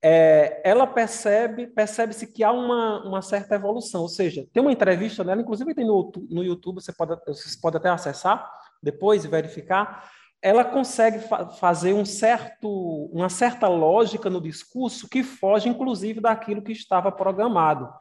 é, 0.02 0.62
ela 0.64 0.86
percebe, 0.86 1.66
percebe-se 1.66 2.26
que 2.26 2.42
há 2.42 2.52
uma, 2.52 3.04
uma 3.06 3.20
certa 3.20 3.56
evolução, 3.56 4.02
ou 4.02 4.08
seja, 4.08 4.46
tem 4.52 4.62
uma 4.62 4.72
entrevista 4.72 5.22
dela, 5.22 5.42
inclusive 5.42 5.74
tem 5.74 5.86
no, 5.86 6.10
no 6.30 6.42
YouTube, 6.42 6.80
você 6.80 6.92
pode, 6.92 7.14
vocês 7.26 7.54
podem 7.56 7.78
até 7.78 7.90
acessar 7.90 8.50
depois 8.82 9.24
e 9.24 9.28
verificar, 9.28 10.10
ela 10.40 10.64
consegue 10.64 11.18
fa 11.18 11.48
fazer 11.50 11.92
um 11.92 12.04
certo, 12.04 13.10
uma 13.12 13.28
certa 13.28 13.68
lógica 13.68 14.30
no 14.30 14.40
discurso 14.40 15.06
que 15.06 15.22
foge, 15.22 15.68
inclusive, 15.68 16.20
daquilo 16.20 16.62
que 16.62 16.72
estava 16.72 17.12
programado, 17.12 17.92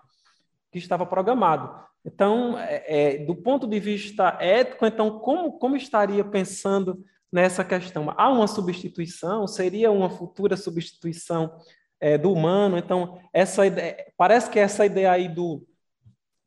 que 0.72 0.78
estava 0.78 1.06
programado. 1.06 1.89
Então, 2.06 2.58
é, 2.58 2.84
é, 2.88 3.18
do 3.26 3.36
ponto 3.36 3.68
de 3.68 3.80
vista 3.80 4.38
ético, 4.40 4.86
então, 4.86 5.20
como, 5.20 5.54
como 5.60 5.76
estaria 5.76 6.24
pensando 6.24 7.04
nessa 7.32 7.64
questão? 7.64 8.14
Há 8.16 8.30
uma 8.30 8.48
substituição? 8.48 9.48
Seria 9.48 9.92
uma 9.92 10.10
futura 10.10 10.56
substituição 10.56 11.58
é, 12.00 12.18
do 12.18 12.32
humano? 12.32 12.78
Então, 12.78 13.20
essa 13.34 13.66
ideia, 13.66 14.06
parece 14.18 14.50
que 14.50 14.60
essa 14.60 14.86
ideia 14.86 15.12
aí 15.12 15.28
do, 15.28 15.66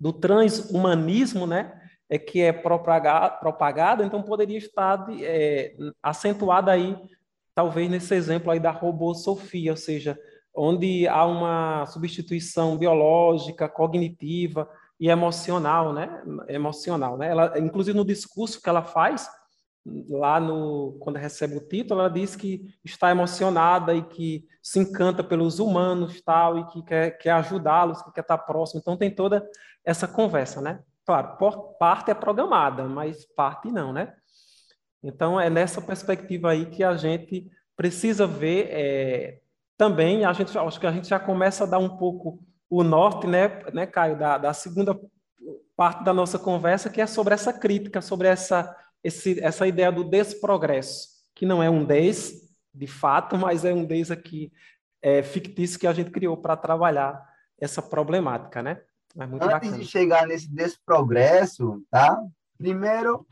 do 0.00 0.12
transhumanismo, 0.12 1.46
né, 1.46 1.78
é 2.08 2.18
que 2.18 2.40
é 2.40 2.52
propagada, 2.52 4.04
então 4.04 4.22
poderia 4.22 4.58
estar 4.58 5.06
é, 5.20 5.74
acentuada 6.02 6.70
aí, 6.72 6.96
talvez 7.54 7.90
nesse 7.90 8.14
exemplo 8.14 8.50
aí 8.50 8.60
da 8.60 8.70
robô 8.70 9.14
Sofia, 9.14 9.70
ou 9.70 9.76
seja, 9.76 10.18
onde 10.54 11.08
há 11.08 11.24
uma 11.24 11.86
substituição 11.86 12.76
biológica, 12.76 13.68
cognitiva, 13.68 14.68
e 14.98 15.08
emocional, 15.08 15.92
né? 15.92 16.22
Emocional, 16.48 17.16
né? 17.16 17.28
Ela, 17.28 17.58
inclusive 17.58 17.96
no 17.96 18.04
discurso 18.04 18.60
que 18.60 18.68
ela 18.68 18.82
faz 18.82 19.28
lá 20.08 20.38
no 20.38 20.96
quando 21.00 21.16
recebe 21.16 21.56
o 21.56 21.68
título, 21.68 22.00
ela 22.00 22.10
diz 22.10 22.36
que 22.36 22.72
está 22.84 23.10
emocionada 23.10 23.94
e 23.94 24.02
que 24.02 24.46
se 24.62 24.78
encanta 24.78 25.24
pelos 25.24 25.58
humanos, 25.58 26.20
tal, 26.22 26.58
e 26.58 26.66
que 26.68 26.82
quer, 26.82 27.18
quer 27.18 27.32
ajudá-los, 27.32 28.00
que 28.02 28.12
quer 28.12 28.20
estar 28.20 28.38
próximo. 28.38 28.80
Então 28.80 28.96
tem 28.96 29.10
toda 29.10 29.44
essa 29.84 30.06
conversa, 30.06 30.60
né? 30.60 30.80
Claro, 31.04 31.36
por, 31.36 31.74
parte 31.78 32.10
é 32.10 32.14
programada, 32.14 32.84
mas 32.84 33.26
parte 33.34 33.72
não, 33.72 33.92
né? 33.92 34.14
Então 35.02 35.40
é 35.40 35.50
nessa 35.50 35.82
perspectiva 35.82 36.52
aí 36.52 36.66
que 36.66 36.84
a 36.84 36.96
gente 36.96 37.50
precisa 37.76 38.24
ver 38.24 38.68
é, 38.70 39.40
também. 39.76 40.24
A 40.24 40.32
gente 40.32 40.56
acho 40.56 40.78
que 40.78 40.86
a 40.86 40.92
gente 40.92 41.08
já 41.08 41.18
começa 41.18 41.64
a 41.64 41.66
dar 41.66 41.78
um 41.78 41.96
pouco 41.96 42.38
o 42.72 42.82
norte, 42.82 43.26
né, 43.26 43.60
né 43.74 43.86
Caio, 43.86 44.18
da, 44.18 44.38
da 44.38 44.54
segunda 44.54 44.98
parte 45.76 46.02
da 46.04 46.14
nossa 46.14 46.38
conversa, 46.38 46.88
que 46.88 47.02
é 47.02 47.06
sobre 47.06 47.34
essa 47.34 47.52
crítica, 47.52 48.00
sobre 48.00 48.28
essa, 48.28 48.74
esse, 49.04 49.38
essa 49.44 49.66
ideia 49.66 49.92
do 49.92 50.02
desprogresso, 50.02 51.08
que 51.34 51.44
não 51.44 51.62
é 51.62 51.68
um 51.68 51.84
des, 51.84 52.50
de 52.74 52.86
fato, 52.86 53.36
mas 53.36 53.66
é 53.66 53.74
um 53.74 53.84
des 53.84 54.10
aqui 54.10 54.50
é, 55.02 55.22
fictício 55.22 55.78
que 55.78 55.86
a 55.86 55.92
gente 55.92 56.10
criou 56.10 56.34
para 56.34 56.56
trabalhar 56.56 57.22
essa 57.60 57.82
problemática, 57.82 58.62
né? 58.62 58.80
É 59.18 59.24
Antes 59.24 59.38
bacana. 59.38 59.78
de 59.78 59.84
chegar 59.84 60.26
nesse 60.26 60.50
desprogresso, 60.50 61.84
tá? 61.90 62.18
Primeiro, 62.56 63.26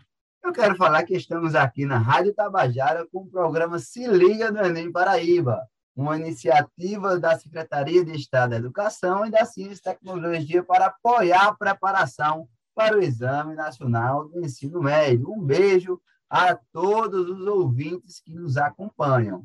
eu 0.44 0.52
quero 0.52 0.76
falar 0.76 1.02
que 1.04 1.16
estamos 1.16 1.54
aqui 1.54 1.86
na 1.86 1.96
Rádio 1.96 2.34
Tabajara 2.34 3.06
com 3.10 3.20
o 3.20 3.26
programa 3.26 3.78
Se 3.78 4.06
Liga 4.06 4.50
no 4.50 4.62
Enem 4.62 4.92
Paraíba 4.92 5.66
uma 5.94 6.16
iniciativa 6.16 7.18
da 7.18 7.38
Secretaria 7.38 8.04
de 8.04 8.12
Estado 8.12 8.50
da 8.50 8.56
Educação 8.56 9.26
e 9.26 9.30
da 9.30 9.44
Ciência 9.44 9.80
e 9.80 9.94
Tecnologia 9.94 10.62
para 10.62 10.86
apoiar 10.86 11.48
a 11.48 11.54
preparação 11.54 12.48
para 12.74 12.96
o 12.96 13.02
Exame 13.02 13.54
Nacional 13.54 14.28
do 14.28 14.44
Ensino 14.44 14.80
Médio. 14.80 15.30
Um 15.32 15.44
beijo 15.44 16.00
a 16.28 16.54
todos 16.72 17.28
os 17.28 17.46
ouvintes 17.46 18.20
que 18.20 18.34
nos 18.34 18.56
acompanham. 18.56 19.44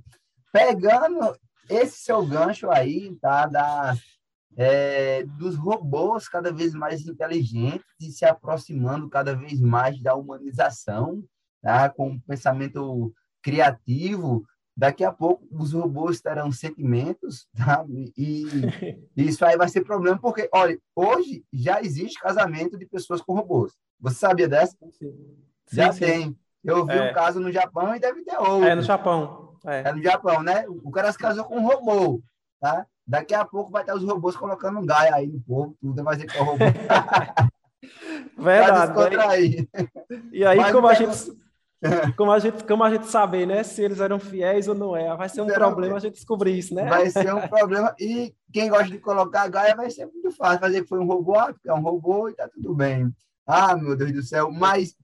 Pegando 0.54 1.36
esse 1.70 1.98
seu 1.98 2.26
gancho 2.26 2.70
aí, 2.70 3.16
tá, 3.20 3.48
da, 3.48 3.96
é, 4.56 5.24
dos 5.24 5.56
robôs 5.56 6.30
cada 6.30 6.52
vez 6.54 6.74
mais 6.74 7.06
inteligentes 7.06 7.86
e 8.00 8.12
se 8.12 8.24
aproximando 8.24 9.10
cada 9.10 9.36
vez 9.36 9.60
mais 9.60 10.02
da 10.02 10.16
humanização, 10.16 11.24
tá, 11.62 11.90
com 11.90 12.12
um 12.12 12.20
pensamento 12.20 13.14
criativo, 13.42 14.46
daqui 14.76 15.04
a 15.04 15.12
pouco 15.12 15.48
os 15.52 15.72
robôs 15.74 16.20
terão 16.22 16.52
sentimentos, 16.52 17.48
tá? 17.56 17.86
E 18.18 18.46
isso 19.16 19.46
aí 19.46 19.56
vai 19.58 19.70
ser 19.70 19.82
problema, 19.82 20.18
porque, 20.20 20.50
olha, 20.52 20.78
hoje 20.96 21.44
já 21.54 21.82
existe 21.82 22.20
casamento 22.20 22.78
de 22.78 22.86
pessoas 22.86 23.22
com 23.22 23.34
robôs. 23.34 23.74
Você 24.00 24.18
sabia 24.18 24.48
dessa? 24.48 24.76
Sim. 24.92 25.14
Já 25.72 25.92
sim, 25.92 26.00
tem. 26.00 26.38
Eu 26.64 26.86
vi 26.86 26.94
é. 26.94 27.12
um 27.12 27.14
caso 27.14 27.40
no 27.40 27.52
Japão 27.52 27.96
e 27.96 28.00
deve 28.00 28.24
ter 28.24 28.38
outro. 28.38 28.66
É, 28.66 28.76
no 28.76 28.82
Japão. 28.82 29.56
É. 29.66 29.90
é 29.90 29.94
no 29.94 30.02
Japão, 30.02 30.44
né? 30.44 30.66
O 30.68 30.92
cara 30.92 31.12
se 31.12 31.18
casou 31.18 31.46
com 31.46 31.58
um 31.58 31.66
robô, 31.66 32.22
tá? 32.60 32.86
Daqui 33.08 33.34
a 33.36 33.46
pouco 33.46 33.72
vai 33.72 33.84
ter 33.84 33.94
os 33.94 34.04
robôs 34.04 34.36
colocando 34.36 34.80
um 34.80 34.86
gaia 34.86 35.14
aí 35.14 35.28
no 35.28 35.40
povo, 35.42 35.76
tudo 35.80 36.04
vai 36.04 36.18
ser 36.18 36.26
que 36.26 36.38
é 36.38 36.42
o 36.42 36.44
robô. 36.44 36.66
Verdade. 38.38 39.70
E 40.32 40.46
aí, 40.46 40.58
Mas 40.58 40.72
como 40.72 40.88
a 40.88 40.94
gente 40.94 41.12
como 42.16 42.32
a 42.32 42.40
gente, 42.40 42.64
como 42.64 42.84
a 42.84 42.90
gente 42.90 43.08
sabe, 43.08 43.46
né? 43.46 43.64
Se 43.64 43.82
eles 43.82 44.00
eram 44.00 44.20
fiéis 44.20 44.68
ou 44.68 44.76
não 44.76 44.96
é. 44.96 45.16
Vai 45.16 45.30
ser 45.30 45.42
um 45.42 45.46
Será 45.46 45.60
problema 45.60 45.98
a 45.98 46.00
gente 46.00 46.14
descobrir 46.14 46.58
isso, 46.58 46.74
né? 46.74 46.86
Vai 46.86 47.10
ser 47.10 47.34
um 47.34 47.48
problema. 47.48 47.96
E 48.00 48.34
quem 48.52 48.70
gosta 48.70 48.90
de 48.90 49.00
colocar 49.00 49.48
gaia 49.48 49.76
vai 49.76 49.90
ser 49.90 50.06
muito 50.06 50.32
fácil. 50.32 50.60
Fazer 50.60 50.82
que 50.82 50.90
foi 50.90 51.00
um 51.00 51.06
robô, 51.06 51.36
ah, 51.36 51.54
é 51.66 51.74
um 51.74 51.82
robô 51.82 52.30
e 52.30 52.34
tá 52.34 52.48
tudo 52.48 52.74
bem. 52.74 53.14
Ah, 53.46 53.76
meu 53.76 53.96
Deus 53.96 54.12
do 54.12 54.24
céu. 54.24 54.52
Mas, 54.52 54.96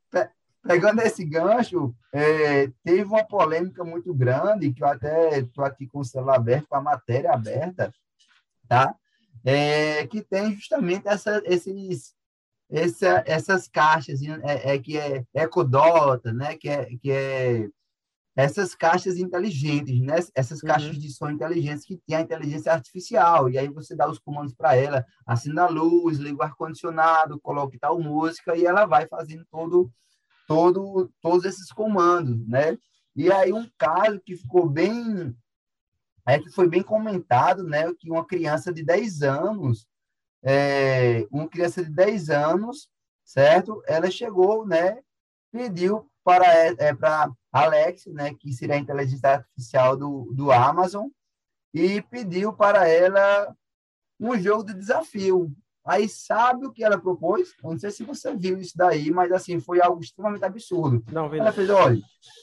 pegando 0.63 1.01
esse 1.01 1.23
gancho, 1.25 1.93
é, 2.13 2.67
teve 2.83 3.03
uma 3.03 3.23
polêmica 3.23 3.83
muito 3.83 4.13
grande, 4.13 4.73
que 4.73 4.83
eu 4.83 4.87
até 4.87 5.39
estou 5.39 5.63
aqui 5.63 5.87
com 5.87 5.99
o 5.99 6.05
celular 6.05 6.35
aberto, 6.35 6.67
com 6.67 6.75
a 6.75 6.81
matéria 6.81 7.31
aberta, 7.31 7.93
tá? 8.67 8.95
É, 9.43 10.05
que 10.07 10.21
tem 10.21 10.53
justamente 10.53 11.07
essa, 11.07 11.41
esses 11.45 12.13
essa, 12.71 13.23
essas 13.27 13.67
caixas 13.67 14.21
é, 14.21 14.73
é, 14.73 14.79
que 14.79 14.97
é 14.97 15.25
ecodota, 15.33 16.31
né? 16.31 16.55
Que 16.55 16.69
é, 16.69 16.85
que 16.97 17.11
é 17.11 17.69
essas 18.33 18.73
caixas 18.73 19.17
inteligentes, 19.17 19.99
né? 19.99 20.15
Essas 20.33 20.63
uhum. 20.63 20.69
caixas 20.69 20.95
uhum. 20.95 20.99
de 20.99 21.11
som 21.11 21.29
inteligentes 21.29 21.83
que 21.83 21.97
tem 22.07 22.15
a 22.15 22.21
inteligência 22.21 22.71
artificial. 22.71 23.49
E 23.49 23.57
aí 23.57 23.67
você 23.67 23.93
dá 23.93 24.09
os 24.09 24.19
comandos 24.19 24.53
para 24.53 24.73
ela, 24.75 25.05
acenda 25.25 25.63
a 25.63 25.69
luz, 25.69 26.17
liga 26.17 26.37
o 26.37 26.43
ar-condicionado, 26.43 27.41
coloque 27.41 27.77
tal 27.77 27.99
música 27.99 28.55
e 28.55 28.65
ela 28.65 28.85
vai 28.85 29.05
fazendo 29.05 29.45
todo, 29.51 29.91
todo, 30.47 31.11
todos 31.21 31.43
esses 31.43 31.73
comandos, 31.73 32.47
né? 32.47 32.77
E 33.13 33.29
aí 33.29 33.51
um 33.51 33.69
caso 33.77 34.21
que 34.21 34.37
ficou 34.37 34.69
bem, 34.69 35.35
é 36.25 36.39
que 36.39 36.49
foi 36.49 36.69
bem 36.69 36.81
comentado, 36.81 37.63
né? 37.63 37.93
Que 37.99 38.09
uma 38.09 38.25
criança 38.25 38.71
de 38.71 38.81
10 38.81 39.23
anos 39.23 39.85
é, 40.43 41.27
uma 41.31 41.47
criança 41.47 41.83
de 41.83 41.91
10 41.91 42.29
anos, 42.29 42.89
certo? 43.23 43.81
Ela 43.87 44.09
chegou, 44.09 44.65
né? 44.65 44.99
Pediu 45.51 46.09
para, 46.23 46.45
é, 46.45 46.93
para 46.93 47.31
Alex, 47.51 48.05
né? 48.07 48.33
Que 48.33 48.51
seria 48.53 48.75
a 48.75 48.79
inteligência 48.79 49.29
artificial 49.29 49.95
do, 49.97 50.31
do 50.33 50.51
Amazon, 50.51 51.07
e 51.73 52.01
pediu 52.01 52.53
para 52.53 52.87
ela 52.87 53.55
um 54.19 54.37
jogo 54.37 54.63
de 54.63 54.73
desafio. 54.73 55.51
Aí 55.83 56.07
sabe 56.07 56.65
o 56.65 56.71
que 56.71 56.83
ela 56.83 56.99
propôs? 56.99 57.55
Eu 57.63 57.71
não 57.71 57.79
sei 57.79 57.89
se 57.89 58.03
você 58.03 58.35
viu 58.35 58.59
isso 58.59 58.73
daí, 58.75 59.09
mas 59.09 59.31
assim, 59.31 59.59
foi 59.59 59.81
algo 59.81 59.99
extremamente 59.99 60.45
absurdo. 60.45 61.03
Não, 61.11 61.33
ela 61.33 61.51
fez, 61.51 61.69
olha, 61.71 61.99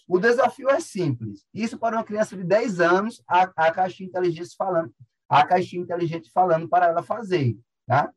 o 0.09 0.19
desafio 0.19 0.69
é 0.69 0.81
simples. 0.81 1.47
Isso 1.55 1.79
para 1.79 1.97
uma 1.97 2.05
criança 2.05 2.37
de 2.37 2.43
10 2.43 2.81
anos, 2.81 3.23
a, 3.29 3.43
a 3.57 3.71
caixinha 3.71 4.09
inteligente 4.09 4.57
falando, 4.57 4.93
a 5.29 5.47
caixinha 5.47 5.83
inteligente 5.83 6.31
falando 6.33 6.69
para 6.69 6.87
ela 6.87 7.03
fazer. 7.03 7.57
Tá? 7.89 8.13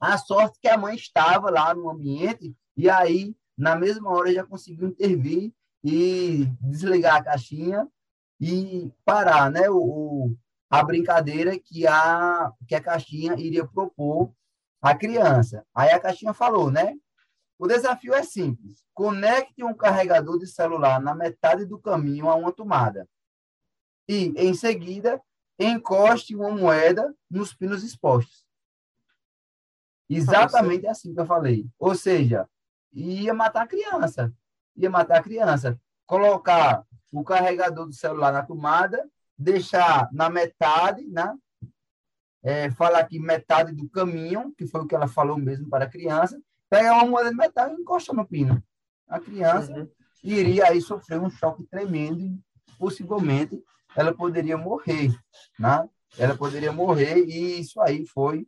A 0.00 0.16
sorte 0.16 0.58
que 0.58 0.68
a 0.68 0.78
mãe 0.78 0.96
estava 0.96 1.50
lá 1.50 1.74
no 1.74 1.90
ambiente 1.90 2.56
e 2.74 2.88
aí, 2.88 3.36
na 3.56 3.76
mesma 3.76 4.10
hora, 4.10 4.32
já 4.32 4.42
conseguiu 4.42 4.88
intervir 4.88 5.52
e 5.84 6.46
desligar 6.62 7.16
a 7.16 7.22
caixinha 7.22 7.86
e 8.40 8.90
parar 9.04 9.50
né, 9.50 9.68
o, 9.68 10.34
a 10.70 10.82
brincadeira 10.82 11.58
que 11.58 11.86
a, 11.86 12.50
que 12.66 12.74
a 12.74 12.80
caixinha 12.80 13.34
iria 13.34 13.66
propor 13.66 14.32
à 14.80 14.94
criança. 14.94 15.62
Aí 15.74 15.90
a 15.90 16.00
caixinha 16.00 16.32
falou, 16.32 16.70
né? 16.70 16.96
O 17.58 17.68
desafio 17.68 18.14
é 18.14 18.22
simples. 18.22 18.82
Conecte 18.94 19.62
um 19.62 19.74
carregador 19.74 20.38
de 20.38 20.46
celular 20.46 20.98
na 20.98 21.14
metade 21.14 21.66
do 21.66 21.78
caminho 21.78 22.30
a 22.30 22.34
uma 22.34 22.50
tomada. 22.50 23.06
E, 24.08 24.32
em 24.38 24.54
seguida, 24.54 25.20
encoste 25.58 26.34
uma 26.34 26.50
moeda 26.50 27.14
nos 27.30 27.52
pinos 27.52 27.84
expostos. 27.84 28.48
Exatamente 30.10 30.86
assim 30.88 31.14
que 31.14 31.20
eu 31.20 31.26
falei. 31.26 31.66
Ou 31.78 31.94
seja, 31.94 32.48
ia 32.92 33.32
matar 33.32 33.62
a 33.62 33.66
criança. 33.66 34.32
Ia 34.76 34.90
matar 34.90 35.18
a 35.18 35.22
criança. 35.22 35.80
Colocar 36.04 36.84
o 37.12 37.22
carregador 37.22 37.86
do 37.86 37.92
celular 37.92 38.32
na 38.32 38.42
tomada, 38.42 39.08
deixar 39.38 40.08
na 40.12 40.28
metade, 40.28 41.06
né? 41.06 41.32
É, 42.42 42.70
falar 42.70 43.00
aqui 43.00 43.18
metade 43.18 43.72
do 43.72 43.88
caminho, 43.88 44.52
que 44.56 44.66
foi 44.66 44.80
o 44.80 44.86
que 44.86 44.94
ela 44.94 45.06
falou 45.06 45.36
mesmo 45.36 45.68
para 45.68 45.84
a 45.84 45.90
criança, 45.90 46.40
pegar 46.68 46.94
uma 46.94 47.06
moeda 47.06 47.30
de 47.30 47.36
metal 47.36 47.70
e 47.70 47.74
encostar 47.74 48.16
no 48.16 48.26
pino. 48.26 48.62
A 49.06 49.20
criança 49.20 49.72
uhum. 49.72 49.88
iria 50.24 50.66
aí 50.66 50.80
sofrer 50.80 51.20
um 51.20 51.28
choque 51.28 51.64
tremendo 51.64 52.22
e 52.22 52.40
possivelmente 52.78 53.62
ela 53.94 54.14
poderia 54.14 54.56
morrer, 54.56 55.14
né? 55.58 55.88
Ela 56.18 56.36
poderia 56.36 56.72
morrer 56.72 57.24
e 57.26 57.60
isso 57.60 57.80
aí 57.80 58.06
foi 58.06 58.46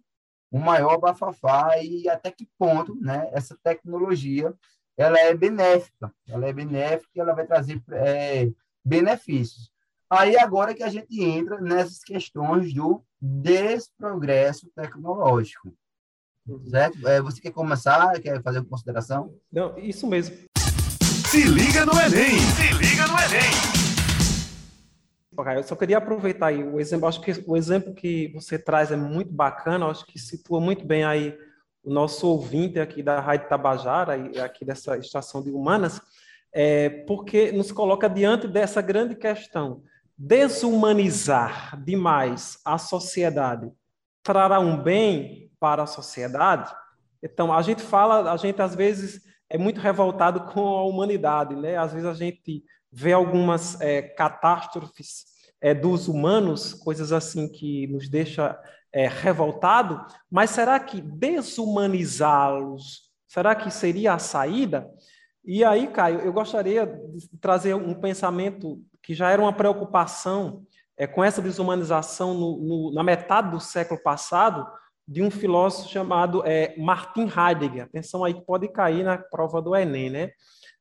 um 0.52 0.60
maior 0.60 0.98
bafafá 0.98 1.78
e 1.82 2.08
até 2.08 2.30
que 2.30 2.46
ponto 2.58 2.94
né, 3.00 3.28
essa 3.32 3.56
tecnologia 3.64 4.54
ela 4.96 5.18
é 5.18 5.34
benéfica, 5.34 6.12
ela 6.28 6.46
é 6.46 6.52
benéfica 6.52 7.10
e 7.14 7.20
ela 7.20 7.32
vai 7.32 7.46
trazer 7.46 7.82
é, 7.90 8.50
benefícios. 8.84 9.70
Aí 10.10 10.36
agora 10.36 10.74
que 10.74 10.82
a 10.82 10.90
gente 10.90 11.22
entra 11.22 11.58
nessas 11.58 12.04
questões 12.04 12.74
do 12.74 13.02
desprogresso 13.18 14.70
tecnológico. 14.76 15.74
Certo? 16.68 17.08
É, 17.08 17.22
você 17.22 17.40
quer 17.40 17.52
começar? 17.52 18.20
Quer 18.20 18.42
fazer 18.42 18.58
uma 18.58 18.68
consideração? 18.68 19.34
Não, 19.50 19.78
isso 19.78 20.06
mesmo. 20.06 20.36
Se 21.30 21.44
liga 21.44 21.86
no 21.86 21.92
Enem! 21.92 22.38
Se 22.38 22.72
liga 22.74 23.06
no 23.06 23.18
Enem! 23.18 23.82
Eu 25.57 25.62
só 25.62 25.74
queria 25.74 25.98
aproveitar 25.98 26.46
aí 26.46 26.62
o 26.62 26.78
exemplo, 26.78 27.07
acho 27.07 27.20
que 27.20 27.33
o 27.46 27.57
exemplo 27.57 27.94
que 27.94 28.33
você 28.35 28.59
traz 28.59 28.92
é 28.92 28.96
muito 28.96 29.33
bacana, 29.33 29.87
acho 29.87 30.07
que 30.07 30.18
situa 30.18 30.61
muito 30.61 30.85
bem 30.85 31.05
aí 31.05 31.37
o 31.83 31.92
nosso 31.92 32.28
ouvinte 32.28 32.78
aqui 32.78 33.02
da 33.02 33.20
Rádio 33.20 33.48
Tabajara 33.48 34.16
e 34.16 34.38
aqui 34.38 34.64
dessa 34.64 34.96
estação 34.96 35.42
de 35.42 35.50
humanas, 35.50 36.00
é, 36.52 36.88
porque 37.07 37.50
nos 37.50 37.72
coloca 37.72 38.09
diante 38.09 38.46
dessa 38.46 38.81
grande 38.81 39.16
questão. 39.16 39.83
Desumanizar 40.16 41.83
demais 41.83 42.59
a 42.64 42.78
sociedade 42.78 43.70
trará 44.22 44.61
um 44.61 44.81
bem 44.81 45.50
para 45.59 45.83
a 45.83 45.87
sociedade? 45.87 46.72
Então, 47.22 47.52
a 47.52 47.62
gente 47.62 47.83
fala, 47.83 48.33
a 48.33 48.37
gente 48.37 48.61
às 48.62 48.74
vezes 48.74 49.22
é 49.48 49.59
muito 49.59 49.81
revoltado 49.81 50.52
com 50.52 50.61
a 50.61 50.85
humanidade, 50.85 51.55
né? 51.57 51.76
Às 51.76 51.92
vezes 51.92 52.09
a 52.09 52.14
gente 52.14 52.64
vê 52.90 53.12
algumas 53.12 53.81
é, 53.81 54.02
catástrofes 54.02 55.24
é, 55.62 55.72
dos 55.72 56.09
humanos, 56.09 56.75
coisas 56.75 57.12
assim 57.12 57.48
que 57.48 57.87
nos 57.87 58.09
deixa 58.09 58.59
é, 58.92 59.07
revoltado, 59.07 60.05
mas 60.29 60.51
será 60.51 60.81
que 60.81 61.01
desumanizá-los, 61.01 63.03
será 63.29 63.55
que 63.55 63.70
seria 63.70 64.14
a 64.14 64.18
saída? 64.18 64.90
E 65.44 65.64
aí, 65.64 65.87
Caio, 65.87 66.18
eu 66.20 66.33
gostaria 66.33 66.85
de 66.85 67.29
trazer 67.40 67.75
um 67.75 67.94
pensamento 67.94 68.83
que 69.03 69.14
já 69.14 69.31
era 69.31 69.40
uma 69.40 69.53
preocupação 69.53 70.64
é, 70.96 71.07
com 71.07 71.22
essa 71.22 71.40
desumanização 71.40 72.35
no, 72.35 72.59
no, 72.59 72.92
na 72.92 73.05
metade 73.05 73.51
do 73.51 73.61
século 73.61 74.03
passado, 74.03 74.66
de 75.07 75.22
um 75.22 75.31
filósofo 75.31 75.88
chamado 75.88 76.42
é, 76.44 76.75
Martin 76.77 77.29
Heidegger. 77.29 77.85
Atenção 77.85 78.25
aí 78.25 78.35
que 78.35 78.42
pode 78.42 78.66
cair 78.68 79.05
na 79.05 79.16
prova 79.18 79.62
do 79.62 79.75
Enem, 79.75 80.11
né? 80.11 80.31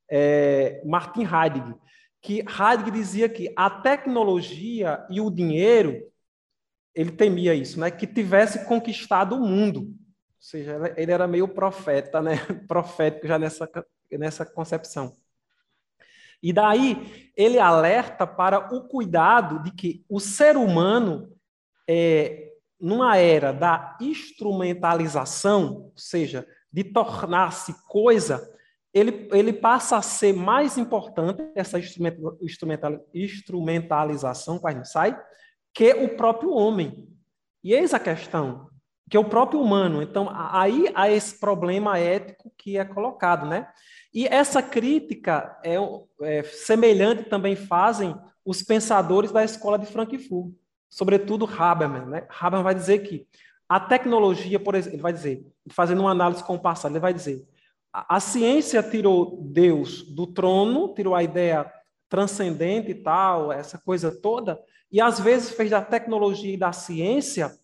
É, 0.09 0.81
Martin 0.85 1.21
Heidegger 1.21 1.75
que 2.21 2.39
Heidegger 2.39 2.93
dizia 2.93 3.27
que 3.27 3.51
a 3.55 3.69
tecnologia 3.69 5.05
e 5.09 5.19
o 5.19 5.29
dinheiro, 5.31 6.07
ele 6.93 7.11
temia 7.11 7.53
isso, 7.53 7.79
né? 7.79 7.89
que 7.89 8.05
tivesse 8.05 8.65
conquistado 8.65 9.35
o 9.35 9.39
mundo. 9.39 9.81
Ou 9.81 9.95
seja, 10.39 10.93
ele 10.95 11.11
era 11.11 11.27
meio 11.27 11.47
profeta, 11.47 12.21
né? 12.21 12.35
profético 12.67 13.27
já 13.27 13.39
nessa, 13.39 13.69
nessa 14.11 14.45
concepção. 14.45 15.13
E 16.43 16.51
daí 16.51 17.31
ele 17.35 17.59
alerta 17.59 18.25
para 18.25 18.73
o 18.73 18.87
cuidado 18.87 19.61
de 19.63 19.71
que 19.71 20.03
o 20.09 20.19
ser 20.19 20.57
humano, 20.57 21.31
é, 21.87 22.53
numa 22.79 23.17
era 23.17 23.51
da 23.51 23.97
instrumentalização, 24.01 25.83
ou 25.85 25.93
seja, 25.95 26.47
de 26.71 26.83
tornar-se 26.83 27.75
coisa, 27.87 28.51
ele, 28.93 29.29
ele 29.31 29.53
passa 29.53 29.97
a 29.97 30.01
ser 30.01 30.33
mais 30.33 30.77
importante, 30.77 31.41
essa 31.55 31.79
instrumental, 31.79 33.05
instrumentalização, 33.13 34.59
quase 34.59 34.91
sai, 34.91 35.17
que 35.73 35.93
o 35.93 36.15
próprio 36.15 36.51
homem. 36.51 37.07
E 37.63 37.73
eis 37.73 37.93
a 37.93 37.99
questão, 37.99 38.69
que 39.09 39.15
é 39.15 39.19
o 39.19 39.25
próprio 39.25 39.61
humano. 39.61 40.01
Então, 40.01 40.29
aí 40.31 40.91
há 40.93 41.09
esse 41.09 41.39
problema 41.39 41.97
ético 41.97 42.51
que 42.57 42.77
é 42.77 42.83
colocado, 42.83 43.45
né? 43.45 43.67
E 44.13 44.27
essa 44.27 44.61
crítica 44.61 45.57
é, 45.63 45.75
é 46.21 46.43
semelhante 46.43 47.23
também 47.23 47.55
fazem 47.55 48.15
os 48.43 48.61
pensadores 48.61 49.31
da 49.31 49.43
escola 49.43 49.77
de 49.77 49.85
Frankfurt, 49.85 50.53
sobretudo 50.89 51.45
Habermas, 51.45 52.07
né? 52.07 52.25
Habermas 52.29 52.63
vai 52.63 52.75
dizer 52.75 52.99
que 52.99 53.25
a 53.69 53.79
tecnologia, 53.79 54.59
por 54.59 54.75
exemplo, 54.75 54.95
ele 54.95 55.01
vai 55.01 55.13
dizer, 55.13 55.45
fazendo 55.69 56.01
uma 56.01 56.11
análise 56.11 56.43
com 56.43 56.55
o 56.55 56.59
passado, 56.59 56.91
ele 56.91 56.99
vai 56.99 57.13
dizer, 57.13 57.41
a, 57.93 58.19
ciência 58.19 58.81
tirou 58.81 59.41
Deus 59.41 60.03
do 60.03 60.25
trono, 60.25 60.93
tirou 60.93 61.13
a 61.13 61.23
ideia 61.23 61.71
transcendente 62.07 62.91
e 62.91 62.95
tal, 62.95 63.51
essa 63.51 63.77
coisa 63.77 64.11
toda, 64.11 64.61
e 64.91 64.99
às 64.99 65.19
vezes 65.19 65.51
fez 65.51 65.69
da 65.69 65.81
tecnologia 65.81 66.53
e 66.53 66.57
da 66.57 66.73
ciência 66.73 67.57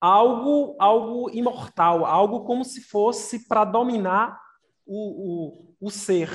algo, 0.00 0.76
algo 0.78 1.30
imortal, 1.30 2.04
algo 2.04 2.44
como 2.44 2.64
se 2.64 2.82
fosse 2.82 3.48
para 3.48 3.64
dominar 3.64 4.38
o, 4.86 5.74
o, 5.80 5.86
o 5.86 5.90
ser, 5.90 6.30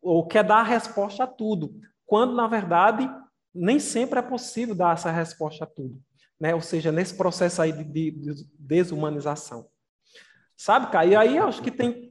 ou 0.00 0.26
quer 0.26 0.44
dar 0.44 0.58
a 0.58 0.62
resposta 0.62 1.24
a 1.24 1.26
tudo, 1.26 1.74
quando 2.04 2.34
na 2.34 2.46
verdade 2.46 3.10
nem 3.52 3.80
sempre 3.80 4.18
é 4.18 4.22
possível 4.22 4.74
dar 4.74 4.94
essa 4.94 5.10
resposta 5.10 5.64
a 5.64 5.66
tudo, 5.66 6.00
né? 6.38 6.54
Ou 6.54 6.60
seja, 6.60 6.92
nesse 6.92 7.14
processo 7.14 7.60
aí 7.62 7.72
de, 7.72 7.84
de, 7.84 8.10
de 8.10 8.48
desumanização. 8.58 9.66
Sabe, 10.56 10.90
Caio? 10.90 11.12
E 11.12 11.16
aí 11.16 11.38
acho 11.38 11.62
que 11.62 11.70
tem 11.70 12.05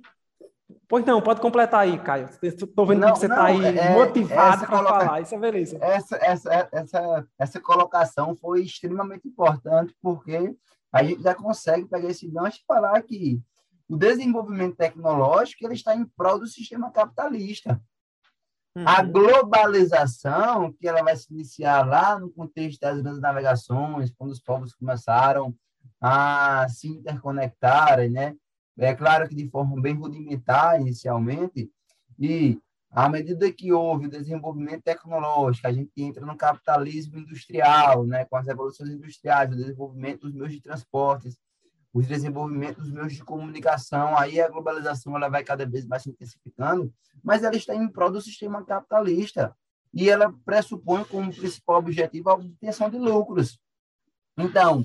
Pois 0.88 1.04
não, 1.06 1.22
pode 1.22 1.42
completar 1.42 1.82
aí, 1.82 1.98
Caio. 1.98 2.30
Estou 2.42 2.86
vendo 2.86 3.00
não, 3.00 3.14
que 3.14 3.20
você 3.20 3.26
está 3.26 3.46
aí 3.46 3.64
é, 3.66 3.94
motivado 3.94 4.66
para 4.66 4.78
coloca... 4.78 5.06
falar, 5.06 5.22
isso 5.22 5.34
é 5.34 5.40
beleza. 5.40 5.78
Essa, 5.82 6.18
essa, 6.18 6.70
essa, 6.72 7.28
essa 7.40 7.60
colocação 7.60 8.36
foi 8.36 8.64
extremamente 8.64 9.28
importante, 9.28 9.96
porque 10.02 10.56
a 10.94 11.04
gente 11.04 11.24
já 11.24 11.34
consegue 11.34 11.86
pegar 11.86 12.10
esse 12.10 12.28
gancho 12.28 12.60
e 12.60 12.66
falar 12.68 13.02
que 13.02 13.42
o 13.90 13.98
desenvolvimento 13.98 14.76
tecnológico 14.76 15.66
ele 15.66 15.74
está 15.74 15.96
em 15.96 16.06
prol 16.06 16.40
do 16.40 16.48
sistema 16.48 16.92
capitalista. 16.92 17.82
Uhum. 18.76 18.88
A 18.88 19.02
globalização, 19.02 20.74
que 20.74 20.88
ela 20.88 21.02
vai 21.02 21.16
se 21.16 21.34
iniciar 21.34 21.88
lá 21.88 22.20
no 22.20 22.30
contexto 22.30 22.80
das 22.82 23.02
grandes 23.02 23.22
navegações, 23.22 24.12
quando 24.18 24.32
os 24.32 24.40
povos 24.40 24.74
começaram 24.74 25.56
a 26.02 26.68
se 26.70 26.88
interconectarem, 26.88 28.10
né? 28.10 28.36
É 28.78 28.94
claro 28.94 29.28
que 29.28 29.36
de 29.36 29.50
forma 29.50 29.82
bem 29.82 29.96
rudimentar 29.96 30.80
inicialmente, 30.80 31.72
e 32.20 32.60
à 32.92 33.10
medida 33.10 33.52
que 33.52 33.72
houve 33.72 34.08
o 34.08 34.10
desenvolvimento 34.10 34.84
tecnológico, 34.84 35.68
a 35.68 35.72
gente 35.72 35.92
entra 35.98 36.26
no 36.26 36.38
capitalismo 36.38 37.20
industrial, 37.20 38.06
né, 38.06 38.26
com 38.26 38.38
as 38.38 38.48
revoluções 38.48 38.90
industriais, 38.90 39.52
o 39.52 39.56
desenvolvimento 39.56 40.22
dos 40.22 40.34
meios 40.34 40.54
de 40.54 40.62
transportes, 40.62 41.38
o 41.94 42.02
desenvolvimento 42.02 42.82
dos 42.82 42.92
meios 42.92 43.14
de 43.14 43.24
comunicação, 43.24 44.18
aí 44.18 44.42
a 44.42 44.50
globalização 44.50 45.16
ela 45.16 45.30
vai 45.30 45.44
cada 45.44 45.66
vez 45.66 45.86
mais 45.86 46.04
se 46.04 46.10
intensificando, 46.10 46.94
mas 47.24 47.44
ela 47.44 47.56
está 47.56 47.74
em 47.74 47.88
prol 47.88 48.12
do 48.12 48.22
sistema 48.22 48.66
capitalista 48.66 49.56
e 49.94 50.10
ela 50.10 50.34
pressupõe 50.44 51.06
como 51.06 51.34
principal 51.34 51.80
objetivo 51.80 52.30
a 52.30 52.34
obtenção 52.34 52.90
de 52.90 52.98
lucros. 52.98 53.58
Então, 54.38 54.84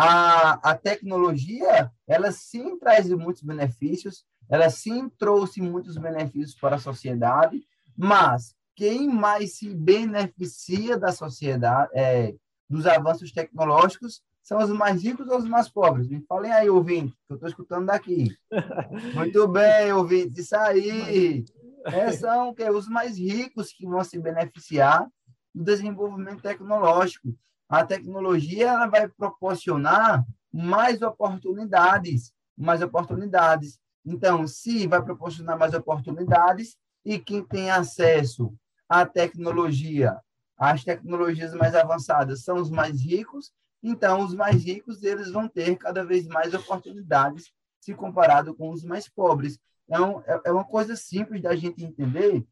a, 0.00 0.70
a 0.70 0.76
tecnologia, 0.76 1.90
ela 2.06 2.30
sim 2.30 2.78
traz 2.78 3.08
muitos 3.10 3.42
benefícios, 3.42 4.24
ela 4.48 4.70
sim 4.70 5.08
trouxe 5.18 5.60
muitos 5.60 5.98
benefícios 5.98 6.54
para 6.54 6.76
a 6.76 6.78
sociedade, 6.78 7.66
mas 7.96 8.54
quem 8.76 9.08
mais 9.08 9.56
se 9.56 9.74
beneficia 9.74 10.96
da 10.96 11.10
sociedade, 11.10 11.90
é, 11.94 12.32
dos 12.70 12.86
avanços 12.86 13.32
tecnológicos, 13.32 14.22
são 14.40 14.58
os 14.58 14.70
mais 14.70 15.02
ricos 15.02 15.26
ou 15.26 15.38
os 15.38 15.48
mais 15.48 15.68
pobres? 15.68 16.06
Me 16.06 16.24
falem 16.28 16.52
aí, 16.52 16.70
ouvinte, 16.70 17.12
que 17.26 17.32
eu 17.32 17.34
estou 17.34 17.48
escutando 17.48 17.86
daqui. 17.86 18.28
Muito 19.16 19.48
bem, 19.48 19.92
ouvinte, 19.92 20.40
isso 20.40 20.56
aí. 20.56 21.44
É, 21.84 22.12
são 22.12 22.54
que, 22.54 22.70
os 22.70 22.88
mais 22.88 23.18
ricos 23.18 23.72
que 23.72 23.84
vão 23.84 24.04
se 24.04 24.16
beneficiar 24.16 25.08
do 25.52 25.64
desenvolvimento 25.64 26.40
tecnológico 26.40 27.36
a 27.68 27.84
tecnologia 27.84 28.68
ela 28.68 28.86
vai 28.86 29.08
proporcionar 29.08 30.24
mais 30.52 31.02
oportunidades, 31.02 32.32
mais 32.56 32.80
oportunidades. 32.80 33.78
Então, 34.04 34.46
se 34.46 34.86
vai 34.86 35.02
proporcionar 35.02 35.58
mais 35.58 35.74
oportunidades 35.74 36.76
e 37.04 37.18
quem 37.18 37.44
tem 37.44 37.70
acesso 37.70 38.54
à 38.88 39.04
tecnologia, 39.04 40.18
às 40.56 40.82
tecnologias 40.82 41.52
mais 41.54 41.74
avançadas, 41.74 42.42
são 42.42 42.56
os 42.56 42.70
mais 42.70 43.00
ricos, 43.02 43.52
então 43.82 44.24
os 44.24 44.34
mais 44.34 44.64
ricos 44.64 45.02
eles 45.02 45.30
vão 45.30 45.46
ter 45.46 45.76
cada 45.76 46.04
vez 46.04 46.26
mais 46.26 46.54
oportunidades 46.54 47.52
se 47.80 47.94
comparado 47.94 48.54
com 48.54 48.70
os 48.70 48.82
mais 48.82 49.08
pobres. 49.08 49.58
Então, 49.84 50.22
é, 50.26 50.40
é 50.46 50.52
uma 50.52 50.64
coisa 50.64 50.96
simples 50.96 51.42
da 51.42 51.54
gente 51.54 51.84
entender 51.84 52.44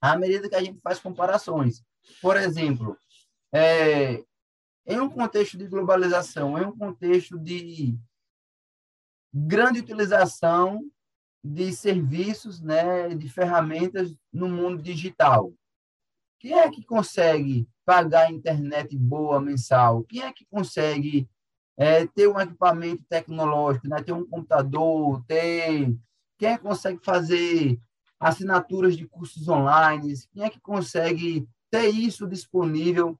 à 0.00 0.16
medida 0.16 0.48
que 0.48 0.54
a 0.54 0.62
gente 0.62 0.80
faz 0.80 0.98
comparações. 0.98 1.82
Por 2.20 2.36
exemplo, 2.36 2.96
é, 3.52 4.22
em 4.86 5.00
um 5.00 5.08
contexto 5.08 5.56
de 5.56 5.66
globalização, 5.66 6.58
em 6.58 6.66
um 6.66 6.76
contexto 6.76 7.38
de 7.38 7.98
grande 9.32 9.80
utilização 9.80 10.84
de 11.42 11.72
serviços, 11.72 12.60
né, 12.60 13.14
de 13.14 13.28
ferramentas 13.28 14.14
no 14.32 14.48
mundo 14.48 14.82
digital. 14.82 15.52
Quem 16.38 16.58
é 16.58 16.70
que 16.70 16.84
consegue 16.84 17.68
pagar 17.84 18.30
internet 18.30 18.96
boa 18.96 19.40
mensal? 19.40 20.04
Quem 20.04 20.22
é 20.22 20.32
que 20.32 20.46
consegue 20.46 21.28
é, 21.76 22.06
ter 22.06 22.28
um 22.28 22.38
equipamento 22.38 23.02
tecnológico, 23.08 23.88
né, 23.88 24.02
ter 24.02 24.12
um 24.12 24.26
computador, 24.26 25.24
ter 25.26 25.94
quem 26.38 26.48
é 26.48 26.56
que 26.56 26.62
consegue 26.62 26.98
fazer 27.02 27.80
assinaturas 28.18 28.96
de 28.96 29.06
cursos 29.06 29.48
online? 29.48 30.14
Quem 30.32 30.44
é 30.44 30.50
que 30.50 30.60
consegue 30.60 31.48
ter 31.70 31.88
isso 31.88 32.26
disponível 32.26 33.18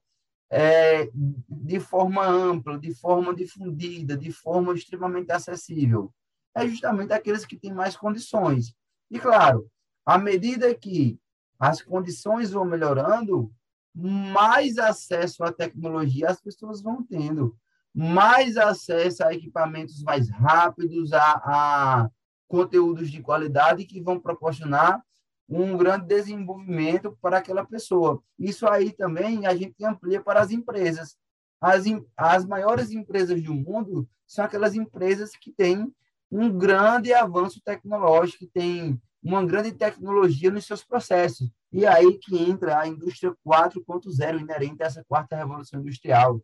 é, 0.49 1.09
de 1.13 1.79
forma 1.79 2.25
ampla, 2.25 2.77
de 2.77 2.93
forma 2.93 3.33
difundida, 3.33 4.15
de 4.15 4.31
forma 4.31 4.73
extremamente 4.73 5.31
acessível? 5.31 6.13
É 6.55 6.67
justamente 6.67 7.13
aqueles 7.13 7.45
que 7.45 7.57
têm 7.57 7.73
mais 7.73 7.97
condições. 7.97 8.73
E, 9.11 9.19
claro, 9.19 9.69
à 10.05 10.17
medida 10.17 10.73
que 10.73 11.19
as 11.59 11.81
condições 11.81 12.51
vão 12.51 12.65
melhorando, 12.65 13.51
mais 13.93 14.77
acesso 14.77 15.43
à 15.43 15.51
tecnologia 15.51 16.29
as 16.29 16.41
pessoas 16.41 16.81
vão 16.81 17.03
tendo, 17.03 17.57
mais 17.93 18.57
acesso 18.57 19.23
a 19.23 19.33
equipamentos 19.33 20.03
mais 20.03 20.29
rápidos, 20.29 21.13
a, 21.13 21.21
a 21.21 22.09
conteúdos 22.47 23.09
de 23.09 23.21
qualidade 23.21 23.85
que 23.85 24.01
vão 24.01 24.19
proporcionar 24.19 25.01
um 25.47 25.77
grande 25.77 26.07
desenvolvimento 26.07 27.17
para 27.21 27.37
aquela 27.37 27.65
pessoa. 27.65 28.21
Isso 28.37 28.67
aí 28.67 28.91
também 28.91 29.45
a 29.45 29.55
gente 29.55 29.83
amplia 29.83 30.21
para 30.21 30.41
as 30.41 30.51
empresas. 30.51 31.15
As, 31.61 31.83
as 32.17 32.45
maiores 32.45 32.91
empresas 32.91 33.41
do 33.41 33.53
mundo 33.53 34.07
são 34.27 34.43
aquelas 34.43 34.75
empresas 34.75 35.31
que 35.31 35.51
têm 35.51 35.93
um 36.31 36.57
grande 36.57 37.13
avanço 37.13 37.61
tecnológico, 37.63 38.39
que 38.39 38.47
têm 38.47 38.99
uma 39.23 39.45
grande 39.45 39.71
tecnologia 39.71 40.51
nos 40.51 40.65
seus 40.65 40.83
processos. 40.83 41.49
E 41.71 41.85
aí 41.85 42.17
que 42.17 42.37
entra 42.37 42.79
a 42.79 42.87
indústria 42.87 43.35
4.0 43.45 44.39
inerente 44.39 44.81
a 44.81 44.85
essa 44.85 45.03
quarta 45.07 45.35
revolução 45.35 45.79
industrial. 45.79 46.41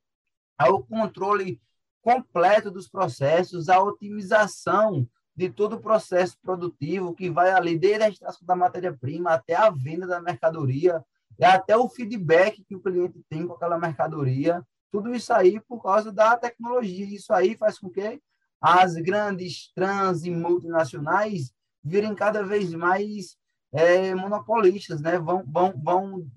Ao 0.58 0.84
controle 0.84 1.60
completo 2.02 2.72
dos 2.72 2.90
processos, 2.90 3.70
a 3.70 3.82
otimização 3.82 5.08
de 5.36 5.50
todo 5.50 5.78
o 5.78 5.82
processo 5.82 6.38
produtivo 6.42 7.14
que 7.14 7.30
vai 7.30 7.52
ali 7.52 7.78
desde 7.78 8.04
a 8.04 8.10
extração 8.10 8.46
da 8.46 8.56
matéria-prima 8.56 9.32
até 9.32 9.56
a 9.56 9.70
venda 9.70 10.06
da 10.06 10.22
mercadoria, 10.22 11.04
e 11.40 11.46
até 11.46 11.76
o 11.76 11.90
feedback 11.90 12.64
que 12.64 12.76
o 12.76 12.82
cliente 12.82 13.20
tem 13.30 13.48
com 13.48 13.54
aquela 13.54 13.80
mercadoria, 13.80 14.66
tudo 14.92 15.16
isso 15.16 15.34
aí 15.34 15.60
por 15.60 15.82
causa 15.82 16.12
da 16.12 16.38
tecnologia. 16.38 17.06
Isso 17.06 17.34
aí 17.34 17.56
faz 17.56 17.80
com 17.80 17.90
que 17.90 18.22
as 18.60 18.94
grandes 18.96 19.72
trans 19.74 20.24
e 20.24 20.30
multinacionais 20.30 21.52
virem 21.84 22.14
cada 22.14 22.44
vez 22.44 22.74
mais 22.74 23.38
é, 23.72 24.14
monopolistas, 24.14 25.02
né? 25.02 25.18
vão, 25.18 25.44
vão, 25.48 25.74
vão 25.82 26.28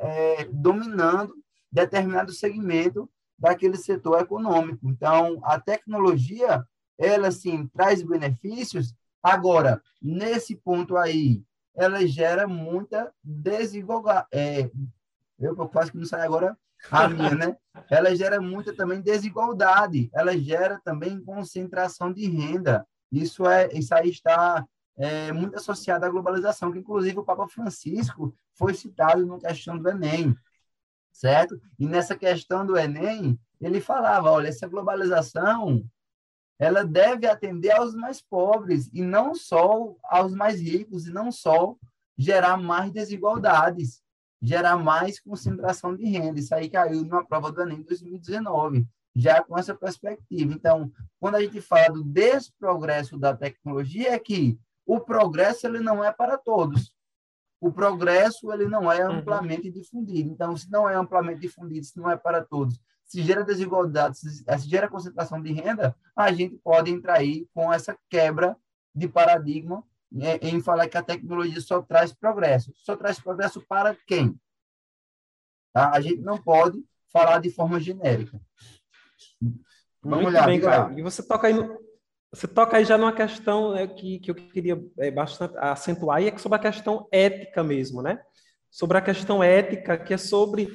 é, 0.00 0.44
dominando 0.46 1.34
determinado 1.70 2.32
segmento 2.32 3.08
daquele 3.38 3.76
setor 3.76 4.20
econômico. 4.20 4.88
Então, 4.88 5.38
a 5.44 5.60
tecnologia 5.60 6.66
ela 6.98 7.30
sim 7.30 7.66
traz 7.68 8.02
benefícios. 8.02 8.94
Agora, 9.22 9.80
nesse 10.02 10.56
ponto 10.56 10.96
aí, 10.96 11.42
ela 11.74 12.04
gera 12.06 12.48
muita 12.48 13.12
desigualdade. 13.22 14.26
É, 14.32 14.70
eu 15.38 15.54
quase 15.68 15.92
que 15.92 15.98
não 15.98 16.04
sai 16.04 16.22
agora 16.22 16.58
a 16.90 17.08
minha, 17.08 17.34
né? 17.34 17.56
Ela 17.90 18.14
gera 18.14 18.40
muita 18.40 18.74
também 18.74 19.00
desigualdade, 19.00 20.10
ela 20.12 20.36
gera 20.36 20.80
também 20.84 21.20
concentração 21.20 22.12
de 22.12 22.28
renda. 22.28 22.86
Isso, 23.10 23.46
é, 23.46 23.68
isso 23.72 23.94
aí 23.94 24.10
está 24.10 24.66
é, 24.96 25.32
muito 25.32 25.56
associado 25.56 26.04
à 26.04 26.08
globalização, 26.08 26.72
que 26.72 26.78
inclusive 26.78 27.18
o 27.18 27.24
Papa 27.24 27.46
Francisco 27.48 28.34
foi 28.54 28.74
citado 28.74 29.24
na 29.24 29.38
questão 29.38 29.78
do 29.78 29.88
Enem, 29.88 30.36
certo? 31.12 31.60
E 31.78 31.86
nessa 31.86 32.16
questão 32.16 32.66
do 32.66 32.76
Enem, 32.76 33.38
ele 33.60 33.80
falava, 33.80 34.30
olha, 34.30 34.48
essa 34.48 34.66
globalização, 34.66 35.84
ela 36.58 36.84
deve 36.84 37.26
atender 37.26 37.70
aos 37.70 37.94
mais 37.94 38.20
pobres 38.20 38.90
e 38.92 39.00
não 39.02 39.34
só 39.34 39.94
aos 40.04 40.34
mais 40.34 40.60
ricos, 40.60 41.06
e 41.06 41.12
não 41.12 41.30
só 41.30 41.76
gerar 42.16 42.56
mais 42.56 42.90
desigualdades, 42.90 44.02
gerar 44.42 44.76
mais 44.76 45.20
concentração 45.20 45.94
de 45.94 46.04
renda. 46.04 46.40
Isso 46.40 46.54
aí 46.54 46.68
caiu 46.68 47.04
numa 47.04 47.24
prova 47.24 47.52
do 47.52 47.62
Enem 47.62 47.82
2019, 47.82 48.86
já 49.14 49.42
com 49.42 49.56
essa 49.56 49.74
perspectiva. 49.74 50.52
Então, 50.52 50.90
quando 51.20 51.36
a 51.36 51.40
gente 51.40 51.60
fala 51.60 51.90
do 51.90 52.02
desprogresso 52.02 53.16
da 53.16 53.36
tecnologia, 53.36 54.12
é 54.12 54.18
que 54.18 54.58
o 54.84 55.00
progresso 55.00 55.66
ele 55.66 55.80
não 55.80 56.02
é 56.02 56.10
para 56.12 56.36
todos. 56.36 56.92
O 57.60 57.72
progresso 57.72 58.52
ele 58.52 58.66
não 58.66 58.90
é 58.90 59.06
uhum. 59.06 59.16
amplamente 59.16 59.70
difundido. 59.70 60.30
Então, 60.30 60.56
se 60.56 60.70
não 60.70 60.88
é 60.88 60.94
amplamente 60.94 61.40
difundido, 61.40 61.84
se 61.84 61.96
não 61.96 62.10
é 62.10 62.16
para 62.16 62.44
todos, 62.44 62.80
se 63.08 63.22
gera 63.22 63.42
desigualdade, 63.42 64.18
se, 64.18 64.30
se 64.30 64.68
gera 64.68 64.88
concentração 64.88 65.42
de 65.42 65.52
renda, 65.52 65.96
a 66.14 66.30
gente 66.32 66.56
pode 66.56 66.90
entrar 66.90 67.14
aí 67.14 67.48
com 67.54 67.72
essa 67.72 67.98
quebra 68.08 68.56
de 68.94 69.08
paradigma 69.08 69.82
em, 70.12 70.56
em 70.56 70.62
falar 70.62 70.88
que 70.88 70.96
a 70.96 71.02
tecnologia 71.02 71.60
só 71.60 71.82
traz 71.82 72.12
progresso. 72.12 72.72
Só 72.76 72.96
traz 72.96 73.18
progresso 73.18 73.60
para 73.66 73.96
quem? 74.06 74.38
Tá? 75.72 75.90
A 75.90 76.00
gente 76.00 76.20
não 76.20 76.38
pode 76.38 76.84
falar 77.12 77.40
de 77.40 77.50
forma 77.50 77.80
genérica. 77.80 78.40
Vamos 80.02 80.32
Muito 80.32 80.64
lá, 80.64 80.86
bem, 80.86 80.98
E 80.98 81.02
você 81.02 81.22
toca 81.22 81.48
aí 81.48 81.52
no, 81.52 81.78
você 82.30 82.46
toca 82.46 82.76
aí 82.76 82.84
já 82.84 82.98
numa 82.98 83.12
questão 83.12 83.74
é, 83.74 83.86
que, 83.86 84.18
que 84.18 84.30
eu 84.30 84.34
queria 84.34 84.78
é, 84.98 85.10
bastante 85.10 85.56
acentuar, 85.56 86.22
e 86.22 86.28
é 86.28 86.38
sobre 86.38 86.56
a 86.56 86.62
questão 86.62 87.08
ética 87.10 87.64
mesmo, 87.64 88.02
né? 88.02 88.20
Sobre 88.70 88.98
a 88.98 89.02
questão 89.02 89.42
ética, 89.42 89.96
que 89.96 90.12
é 90.12 90.18
sobre. 90.18 90.68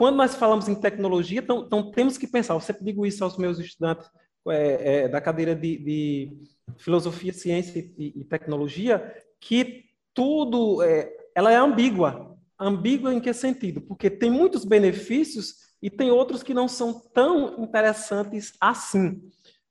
Quando 0.00 0.16
nós 0.16 0.34
falamos 0.34 0.66
em 0.66 0.74
tecnologia, 0.74 1.40
então, 1.40 1.62
então 1.66 1.90
temos 1.90 2.16
que 2.16 2.26
pensar, 2.26 2.54
eu 2.54 2.60
sempre 2.62 2.82
digo 2.82 3.04
isso 3.04 3.22
aos 3.22 3.36
meus 3.36 3.58
estudantes 3.58 4.08
é, 4.48 5.02
é 5.02 5.08
da 5.08 5.20
cadeira 5.20 5.54
de, 5.54 5.76
de, 5.76 6.38
filosofia, 6.78 7.34
ciência 7.34 7.80
e, 7.98 8.14
e, 8.18 8.24
tecnologia, 8.24 9.14
que 9.38 9.84
tudo 10.14 10.82
é, 10.82 11.12
ela 11.34 11.52
é 11.52 11.56
ambígua. 11.56 12.34
Ambígua 12.58 13.12
em 13.12 13.20
que 13.20 13.30
sentido? 13.34 13.82
Porque 13.82 14.08
tem 14.08 14.30
muitos 14.30 14.64
benefícios 14.64 15.56
e 15.82 15.90
tem 15.90 16.10
outros 16.10 16.42
que 16.42 16.54
não 16.54 16.66
são 16.66 16.98
tão 17.12 17.62
interessantes 17.62 18.54
assim. 18.58 19.20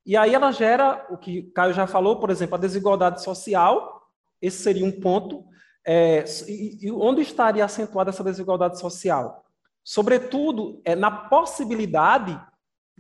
E 0.06 0.15
aí 0.15 0.36
ela 0.36 0.52
gera 0.52 1.08
o 1.10 1.18
que 1.18 1.42
Caio 1.56 1.74
já 1.74 1.88
falou, 1.88 2.20
por 2.20 2.30
exemplo, 2.30 2.54
a 2.54 2.60
desigualdade 2.60 3.24
social, 3.24 4.08
esse 4.39 4.62
seria 4.62 4.86
um 4.86 4.92
ponto. 4.92 5.44
É, 5.84 6.24
e, 6.48 6.86
e 6.86 6.92
onde 6.92 7.24
estaria 7.24 7.65
acentuada 7.65 8.12
essa 8.12 8.24
desigualdade 8.24 8.80
social? 8.80 9.49
Sobretudo, 9.84 10.82
é 10.84 10.96
na 10.96 11.10
possibilidade 11.10 12.39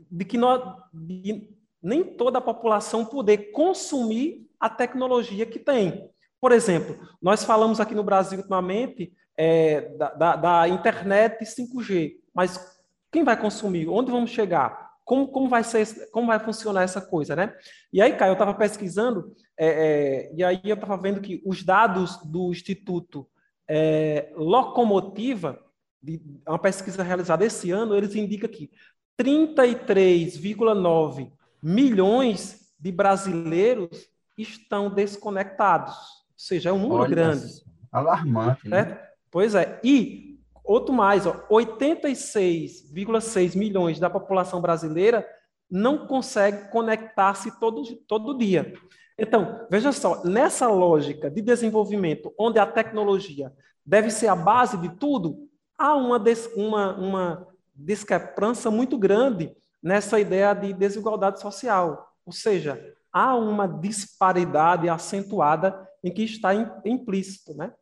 de 0.09 0.25
que 0.25 0.37
nós, 0.37 0.61
de 0.93 1.49
nem 1.81 2.03
toda 2.03 2.39
a 2.39 2.41
população 2.41 3.05
poder 3.05 3.51
consumir 3.51 4.47
a 4.59 4.69
tecnologia 4.69 5.45
que 5.45 5.59
tem. 5.59 6.09
Por 6.41 6.51
exemplo, 6.51 6.99
nós 7.21 7.43
falamos 7.43 7.79
aqui 7.79 7.93
no 7.93 8.03
Brasil 8.03 8.37
ultimamente 8.37 9.13
é, 9.37 9.95
da, 9.97 10.13
da, 10.13 10.35
da 10.35 10.67
internet 10.67 11.43
5G, 11.43 12.15
mas 12.33 12.79
quem 13.11 13.23
vai 13.23 13.39
consumir? 13.39 13.87
Onde 13.87 14.11
vamos 14.11 14.31
chegar? 14.31 14.89
como, 15.09 15.27
como, 15.27 15.49
vai 15.49 15.63
ser, 15.63 16.11
como 16.11 16.27
vai 16.27 16.37
funcionar 16.37 16.83
essa 16.83 17.01
coisa, 17.01 17.35
né? 17.35 17.51
E 17.91 17.99
aí, 17.99 18.15
Caio, 18.15 18.29
eu 18.29 18.33
estava 18.33 18.53
pesquisando, 18.53 19.35
é, 19.57 19.67
é, 19.67 20.31
e 20.35 20.43
aí 20.43 20.61
eu 20.63 20.75
estava 20.75 20.95
vendo 20.97 21.19
que 21.19 21.41
os 21.43 21.63
dados 21.63 22.17
do 22.23 22.51
Instituto 22.51 23.27
é, 23.67 24.31
Locomotiva, 24.35 25.59
de 26.01 26.21
uma 26.47 26.59
pesquisa 26.59 27.03
realizada 27.03 27.45
esse 27.45 27.71
ano, 27.71 27.93
eles 27.95 28.15
indicam 28.15 28.49
que 28.49 28.71
33,9 29.19 31.31
milhões 31.61 32.73
de 32.79 32.91
brasileiros 32.91 34.09
estão 34.37 34.89
desconectados. 34.89 35.95
Ou 35.95 36.37
seja, 36.37 36.69
é 36.69 36.73
um 36.73 36.79
número 36.79 37.01
Olha, 37.01 37.09
grande. 37.09 37.61
Alarmante. 37.91 38.69
Né? 38.69 38.97
Pois 39.29 39.53
é. 39.55 39.81
E 39.83 40.29
Outro 40.69 40.93
mais, 40.93 41.25
86,6 41.25 43.57
milhões 43.57 43.99
da 43.99 44.07
população 44.07 44.61
brasileira 44.61 45.27
não 45.67 46.05
consegue 46.05 46.69
conectar-se 46.69 47.59
todo, 47.59 47.83
todo 48.07 48.37
dia. 48.37 48.71
Então, 49.17 49.65
veja 49.71 49.91
só, 49.91 50.23
nessa 50.23 50.67
lógica 50.67 51.27
de 51.27 51.41
desenvolvimento, 51.41 52.31
onde 52.37 52.59
a 52.59 52.67
tecnologia 52.67 53.51
deve 53.83 54.11
ser 54.11 54.27
a 54.27 54.35
base 54.35 54.77
de 54.77 54.89
tudo, 54.89 55.48
há 55.79 55.95
uma, 55.95 56.21
uma, 56.55 56.93
uma 56.97 57.47
discrepância 57.73 58.69
muito 58.69 58.97
grande 58.97 59.55
nessa 59.81 60.19
ideia 60.19 60.53
de 60.53 60.73
desigualdade 60.73 61.39
social. 61.39 62.13
Ou 62.25 62.33
seja, 62.33 62.93
há 63.11 63.33
uma 63.35 63.65
disparidade 63.65 64.89
acentuada 64.89 65.87
em 66.03 66.13
que 66.13 66.23
está 66.23 66.53
implícito. 66.85 67.55
Né? 67.55 67.73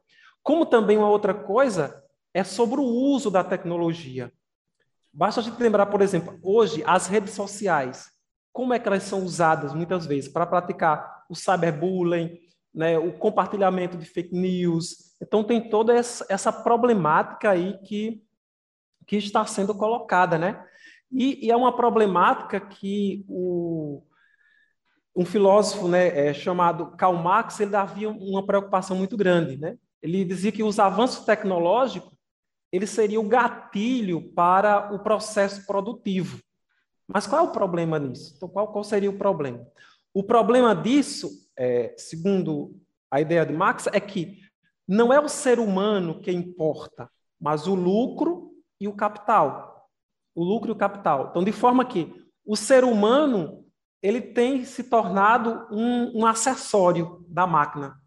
Como 0.44 0.66
também 0.66 0.98
uma 0.98 1.10
outra 1.10 1.34
coisa 1.34 2.04
é 2.34 2.44
sobre 2.44 2.80
o 2.80 2.84
uso 2.84 3.32
da 3.32 3.44
tecnologia. 3.44 4.32
Basta 5.12 5.42
a 5.42 5.44
gente 5.44 5.62
lembrar, 5.62 5.88
por 5.88 6.02
exemplo, 6.02 6.38
hoje 6.44 6.84
as 6.86 7.08
redes 7.08 7.34
sociais, 7.34 8.12
como 8.54 8.74
é 8.74 8.80
que 8.80 8.88
elas 8.88 9.04
são 9.04 9.24
usadas 9.24 9.74
muitas 9.74 10.06
vezes 10.06 10.32
para 10.32 10.46
praticar 10.46 11.26
o 11.28 11.36
cyberbullying, 11.36 12.40
né, 12.74 12.98
o 12.98 13.14
compartilhamento 13.14 13.98
de 13.98 14.06
fake 14.06 14.36
news. 14.36 15.07
Então 15.22 15.44
tem 15.44 15.70
toda 15.70 15.94
essa, 15.94 16.54
problemática 16.54 17.50
aí 17.50 17.78
que, 17.80 18.24
que 19.06 19.18
está 19.18 19.46
sendo 19.46 19.74
colocada, 19.76 20.38
né? 20.38 20.64
E, 21.12 21.46
e 21.46 21.52
é 21.52 21.56
uma 21.56 21.76
problemática 21.76 22.60
que 22.60 23.26
o, 23.28 24.04
um 25.16 25.26
filósofo 25.26 25.88
né, 25.88 26.28
é, 26.28 26.34
chamado 26.34 26.96
Karl 26.98 27.16
Marx 27.16 27.60
ele 27.60 27.76
havia 27.76 28.10
uma 28.10 28.46
preocupação 28.46 28.96
muito 28.96 29.18
grande, 29.18 29.58
né? 29.58 29.78
Ele 30.02 30.24
dizia 30.24 30.52
que 30.52 30.64
os 30.64 30.78
avanços 30.80 31.26
tecnológicos 31.26 32.16
ele 32.72 32.86
seria 32.86 33.20
o 33.20 33.28
gatilho 33.28 34.22
para 34.34 34.94
o 34.94 35.00
processo 35.00 35.66
produtivo. 35.66 36.40
Mas 37.08 37.26
qual 37.26 37.46
é 37.46 37.48
o 37.48 37.52
problema 37.52 37.98
nisso? 37.98 38.34
Então, 38.36 38.50
qual, 38.50 38.68
qual 38.72 38.84
seria 38.84 39.10
o 39.10 39.18
problema? 39.18 39.66
O 40.14 40.22
problema 40.22 40.76
disso, 40.76 41.30
é, 41.58 41.96
segundo 41.98 42.76
a 43.10 43.22
ideia 43.22 43.46
de 43.46 43.54
Marx, 43.54 43.88
é 43.88 44.00
que 44.00 44.42
não 44.88 45.12
é 45.12 45.20
o 45.20 45.28
ser 45.28 45.60
humano 45.60 46.22
que 46.22 46.32
importa, 46.32 47.10
mas 47.40 47.68
o 47.68 47.76
lucro 47.76 48.52
e 48.80 48.88
o 48.88 48.96
capital. 48.96 49.90
O 50.34 50.44
lucro 50.44 50.70
e 50.70 50.74
o 50.74 50.78
capital. 50.78 51.28
Então, 51.30 51.44
de 51.44 51.52
forma 51.52 51.84
que 51.84 52.14
o 52.46 52.56
ser 52.56 52.84
humano 52.84 53.66
ele 54.02 54.22
tem 54.22 54.64
se 54.64 54.84
tornado 54.84 55.68
um, 55.72 56.20
um 56.20 56.26
acessório 56.26 57.26
da 57.28 57.48
máquina. 57.48 58.00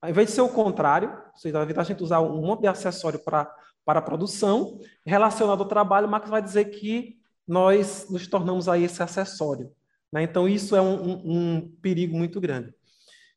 Ao 0.00 0.10
invés 0.10 0.28
de 0.28 0.34
ser 0.34 0.40
o 0.40 0.48
contrário, 0.48 1.10
ou 1.10 1.38
seja, 1.38 1.62
invés 1.62 1.74
de 1.74 1.80
a 1.80 1.84
gente 1.84 2.02
usar 2.02 2.20
um 2.20 2.40
monte 2.40 2.62
de 2.62 2.66
acessório 2.66 3.18
para 3.18 3.54
para 3.86 4.00
a 4.00 4.02
produção. 4.02 4.80
Relacionado 5.06 5.62
ao 5.62 5.68
trabalho, 5.68 6.08
Marx 6.08 6.28
vai 6.28 6.42
dizer 6.42 6.66
que 6.66 7.16
nós 7.46 8.10
nos 8.10 8.26
tornamos 8.26 8.68
aí 8.68 8.82
esse 8.82 9.00
acessório. 9.00 9.70
Né? 10.12 10.24
Então, 10.24 10.48
isso 10.48 10.74
é 10.74 10.82
um, 10.82 10.94
um, 10.94 11.22
um, 11.24 11.76
perigo 11.80 12.16
muito 12.16 12.40
grande. 12.40 12.74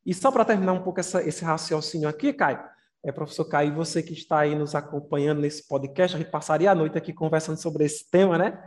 E 0.04 0.12
só 0.12 0.32
para 0.32 0.44
terminar 0.44 0.72
um 0.72 0.82
pouco 0.82 0.98
essa, 0.98 1.22
esse 1.22 1.44
raciocínio 1.44 2.08
aqui, 2.08 2.32
Caio, 2.32 2.60
é, 3.02 3.10
professor 3.10 3.44
Caio, 3.46 3.74
você 3.74 4.02
que 4.02 4.12
está 4.12 4.40
aí 4.40 4.54
nos 4.54 4.74
acompanhando 4.74 5.40
nesse 5.40 5.66
podcast, 5.66 6.16
a 6.16 6.18
gente 6.18 6.30
passaria 6.30 6.70
a 6.70 6.74
noite 6.74 6.98
aqui 6.98 7.12
conversando 7.12 7.60
sobre 7.60 7.84
esse 7.84 8.10
tema, 8.10 8.36
né? 8.36 8.62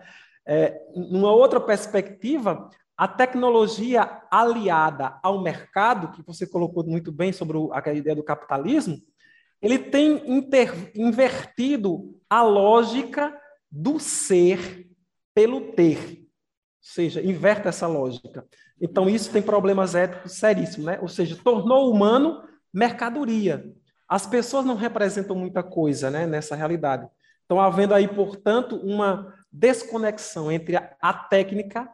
É, 0.46 0.78
numa 0.96 1.32
outra 1.32 1.60
perspectiva, 1.60 2.70
a 2.98 3.08
tecnologia 3.08 4.22
aliada 4.30 5.20
ao 5.22 5.42
mercado, 5.42 6.12
que 6.12 6.24
você 6.24 6.46
colocou 6.48 6.84
muito 6.84 7.12
bem 7.12 7.32
sobre 7.32 7.58
a 7.72 7.94
ideia 7.94 8.16
do 8.16 8.24
capitalismo, 8.24 8.98
ele 9.62 9.80
tem 9.80 10.22
inter, 10.30 10.92
invertido 10.96 12.20
a 12.30 12.44
lógica 12.44 13.34
do 13.72 14.00
ser 14.00 14.90
pelo 15.34 15.72
ter. 15.74 16.20
Ou 16.20 16.26
seja, 16.82 17.22
inverte 17.22 17.68
essa 17.68 17.88
lógica. 17.88 18.46
Então, 18.82 19.10
isso 19.10 19.32
tem 19.32 19.42
problemas 19.42 19.96
éticos 19.96 20.34
seríssimos, 20.34 20.86
né? 20.86 21.00
Ou 21.02 21.08
seja, 21.08 21.40
tornou 21.42 21.88
o 21.88 21.92
humano 21.94 22.44
mercadoria. 22.74 23.74
As 24.14 24.28
pessoas 24.28 24.64
não 24.64 24.76
representam 24.76 25.36
muita 25.36 25.64
coisa 25.64 26.12
né, 26.12 26.28
nessa 26.28 26.56
realidade. 26.56 27.10
Então, 27.46 27.60
havendo 27.60 27.96
aí, 27.96 28.08
portanto, 28.08 28.76
uma 28.76 29.34
desconexão 29.52 30.52
entre 30.52 30.76
a 30.76 31.14
técnica 31.16 31.90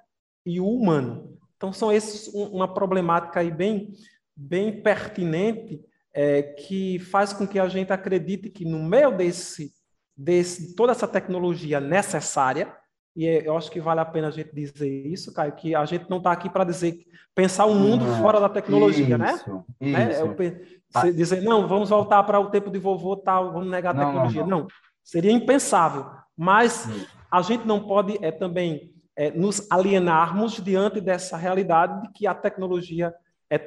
e 0.45 0.59
o 0.59 0.67
humano. 0.67 1.39
Então, 1.55 1.71
são 1.71 1.89
esses 1.89 2.27
uma 2.33 2.73
problemática 2.73 3.39
aí 3.39 3.49
bem, 3.49 3.93
bem 4.35 4.81
pertinente 4.83 5.79
é, 6.13 6.43
que 6.43 6.99
faz 6.99 7.31
com 7.31 7.47
que 7.47 7.57
a 7.57 7.69
gente 7.69 7.93
acredite 7.93 8.49
que 8.49 8.65
no 8.65 8.83
meio 8.83 9.15
desse, 9.15 9.71
desse 10.13 10.75
toda 10.75 10.91
essa 10.91 11.07
tecnologia 11.07 11.79
necessária, 11.79 12.75
e 13.15 13.25
eu 13.25 13.57
acho 13.57 13.69
que 13.71 13.79
vale 13.79 13.99
a 13.99 14.05
pena 14.05 14.27
a 14.27 14.31
gente 14.31 14.53
dizer 14.53 15.07
isso, 15.07 15.33
Caio, 15.33 15.51
que 15.53 15.75
a 15.75 15.85
gente 15.85 16.09
não 16.09 16.17
está 16.17 16.31
aqui 16.31 16.49
para 16.49 16.63
dizer 16.63 17.05
pensar 17.35 17.65
um 17.65 17.75
mundo 17.75 18.05
não, 18.05 18.21
fora 18.21 18.39
da 18.39 18.49
tecnologia, 18.49 19.17
né? 19.17 19.33
isso, 19.33 19.65
né? 19.79 20.11
Isso. 20.11 20.25
né? 20.25 20.65
Eu, 21.01 21.13
dizer, 21.13 21.41
não, 21.41 21.67
vamos 21.67 21.89
voltar 21.89 22.23
para 22.23 22.39
o 22.39 22.49
tempo 22.49 22.69
de 22.69 22.79
vovô, 22.79 23.15
tal, 23.15 23.51
vamos 23.53 23.69
negar 23.69 23.91
a 23.91 23.93
não, 23.93 24.05
tecnologia. 24.05 24.41
Não, 24.45 24.59
não, 24.61 24.67
seria 25.03 25.31
impensável. 25.31 26.05
Mas 26.35 26.87
a 27.29 27.41
gente 27.41 27.65
não 27.65 27.81
pode 27.81 28.17
é, 28.23 28.31
também 28.31 28.93
é, 29.15 29.31
nos 29.31 29.69
alienarmos 29.69 30.53
diante 30.63 31.01
dessa 31.01 31.35
realidade 31.35 32.01
de 32.03 32.13
que 32.13 32.25
a 32.25 32.33
tecnologia 32.33 33.13
é 33.49 33.59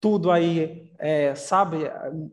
tudo 0.00 0.30
aí, 0.30 0.92
é, 0.98 1.34
sabe, 1.34 1.86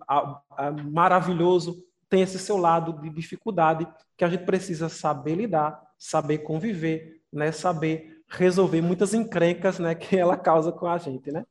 a, 0.07 0.41
a, 0.51 0.71
maravilhoso, 0.71 1.83
tem 2.09 2.21
esse 2.21 2.39
seu 2.39 2.57
lado 2.57 2.93
de 3.01 3.09
dificuldade 3.09 3.87
que 4.17 4.23
a 4.23 4.29
gente 4.29 4.45
precisa 4.45 4.89
saber 4.89 5.35
lidar, 5.35 5.81
saber 5.97 6.39
conviver, 6.39 7.21
né, 7.31 7.51
saber 7.51 8.23
resolver 8.27 8.81
muitas 8.81 9.13
encrencas, 9.13 9.79
né, 9.79 9.93
que 9.95 10.17
ela 10.17 10.37
causa 10.37 10.71
com 10.71 10.87
a 10.87 10.97
gente, 10.97 11.31
né, 11.31 11.45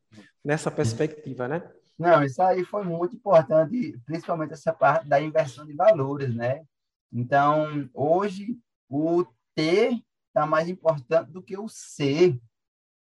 nessa 0.44 0.70
perspectiva, 0.70 1.48
né? 1.48 1.62
Não, 1.98 2.24
isso 2.24 2.42
aí 2.42 2.64
foi 2.64 2.84
muito 2.84 3.14
importante, 3.14 3.96
principalmente 4.04 4.52
essa 4.52 4.72
parte 4.72 5.08
da 5.08 5.20
inversão 5.20 5.64
de 5.64 5.74
valores, 5.74 6.34
né? 6.34 6.64
Então, 7.12 7.88
hoje 7.94 8.58
o 8.88 9.24
ter 9.54 10.02
está 10.26 10.44
mais 10.44 10.68
importante 10.68 11.30
do 11.30 11.40
que 11.40 11.56
o 11.56 11.68
ser. 11.68 12.36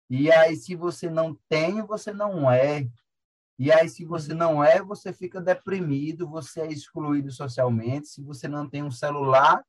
E 0.10 0.32
aí, 0.32 0.56
se 0.56 0.76
você 0.76 1.10
não 1.10 1.38
tem, 1.48 1.82
você 1.84 2.12
não 2.12 2.50
é. 2.50 2.90
E 3.60 3.72
aí, 3.72 3.88
se 3.88 4.04
você 4.04 4.34
não 4.34 4.64
é, 4.64 4.82
você 4.82 5.14
fica 5.14 5.40
deprimido, 5.40 6.28
você 6.28 6.62
é 6.62 6.72
excluído 6.72 7.32
socialmente. 7.32 8.08
Se 8.08 8.24
você 8.24 8.48
não 8.48 8.68
tem 8.68 8.82
um 8.82 8.90
celular 8.90 9.64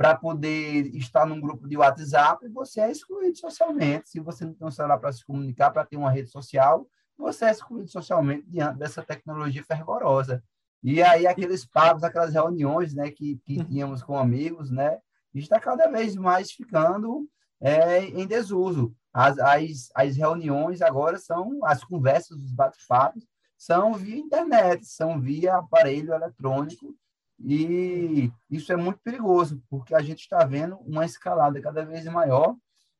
para 0.00 0.16
poder 0.16 0.96
estar 0.96 1.26
num 1.26 1.38
grupo 1.38 1.68
de 1.68 1.76
WhatsApp, 1.76 2.48
você 2.48 2.80
é 2.80 2.90
excluído 2.90 3.36
socialmente. 3.36 4.08
Se 4.08 4.18
você 4.18 4.46
não 4.46 4.54
tem 4.54 4.66
um 4.66 4.70
celular 4.70 4.96
para 4.96 5.12
se 5.12 5.22
comunicar, 5.22 5.70
para 5.70 5.84
ter 5.84 5.98
uma 5.98 6.10
rede 6.10 6.30
social, 6.30 6.88
você 7.18 7.44
é 7.44 7.50
excluído 7.50 7.90
socialmente 7.90 8.48
diante 8.48 8.78
dessa 8.78 9.02
tecnologia 9.02 9.62
fervorosa. 9.62 10.42
E 10.82 11.02
aí, 11.02 11.26
aqueles 11.26 11.66
papos, 11.66 12.02
aquelas 12.02 12.32
reuniões 12.32 12.94
né, 12.94 13.10
que, 13.10 13.42
que 13.44 13.58
uhum. 13.58 13.64
tínhamos 13.66 14.02
com 14.02 14.16
amigos, 14.16 14.70
né, 14.70 14.98
está 15.34 15.60
cada 15.60 15.86
vez 15.88 16.16
mais 16.16 16.50
ficando 16.50 17.28
é, 17.60 18.02
em 18.06 18.26
desuso. 18.26 18.96
As, 19.12 19.38
as, 19.38 19.90
as 19.94 20.16
reuniões 20.16 20.80
agora 20.80 21.18
são, 21.18 21.62
as 21.62 21.84
conversas, 21.84 22.38
os 22.38 22.54
bate-papos, 22.54 23.26
são 23.54 23.92
via 23.92 24.16
internet, 24.16 24.86
são 24.86 25.20
via 25.20 25.56
aparelho 25.56 26.14
eletrônico, 26.14 26.96
e 27.42 28.30
isso 28.50 28.72
é 28.72 28.76
muito 28.76 29.00
perigoso, 29.00 29.62
porque 29.68 29.94
a 29.94 30.00
gente 30.00 30.20
está 30.20 30.44
vendo 30.44 30.76
uma 30.78 31.04
escalada 31.04 31.60
cada 31.60 31.84
vez 31.84 32.04
maior 32.04 32.54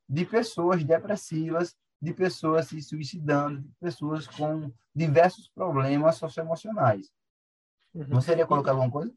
de 0.08 0.24
pessoas 0.24 0.82
depressivas, 0.82 1.76
de 2.00 2.14
pessoas 2.14 2.66
se 2.66 2.80
suicidando, 2.80 3.60
de 3.60 3.74
pessoas 3.78 4.26
com 4.26 4.72
diversos 4.94 5.48
problemas 5.48 6.16
socioemocionais. 6.16 7.10
Uhum. 7.94 8.06
Você 8.08 8.30
queria 8.30 8.46
colocar 8.46 8.70
alguma 8.70 8.90
coisa? 8.90 9.12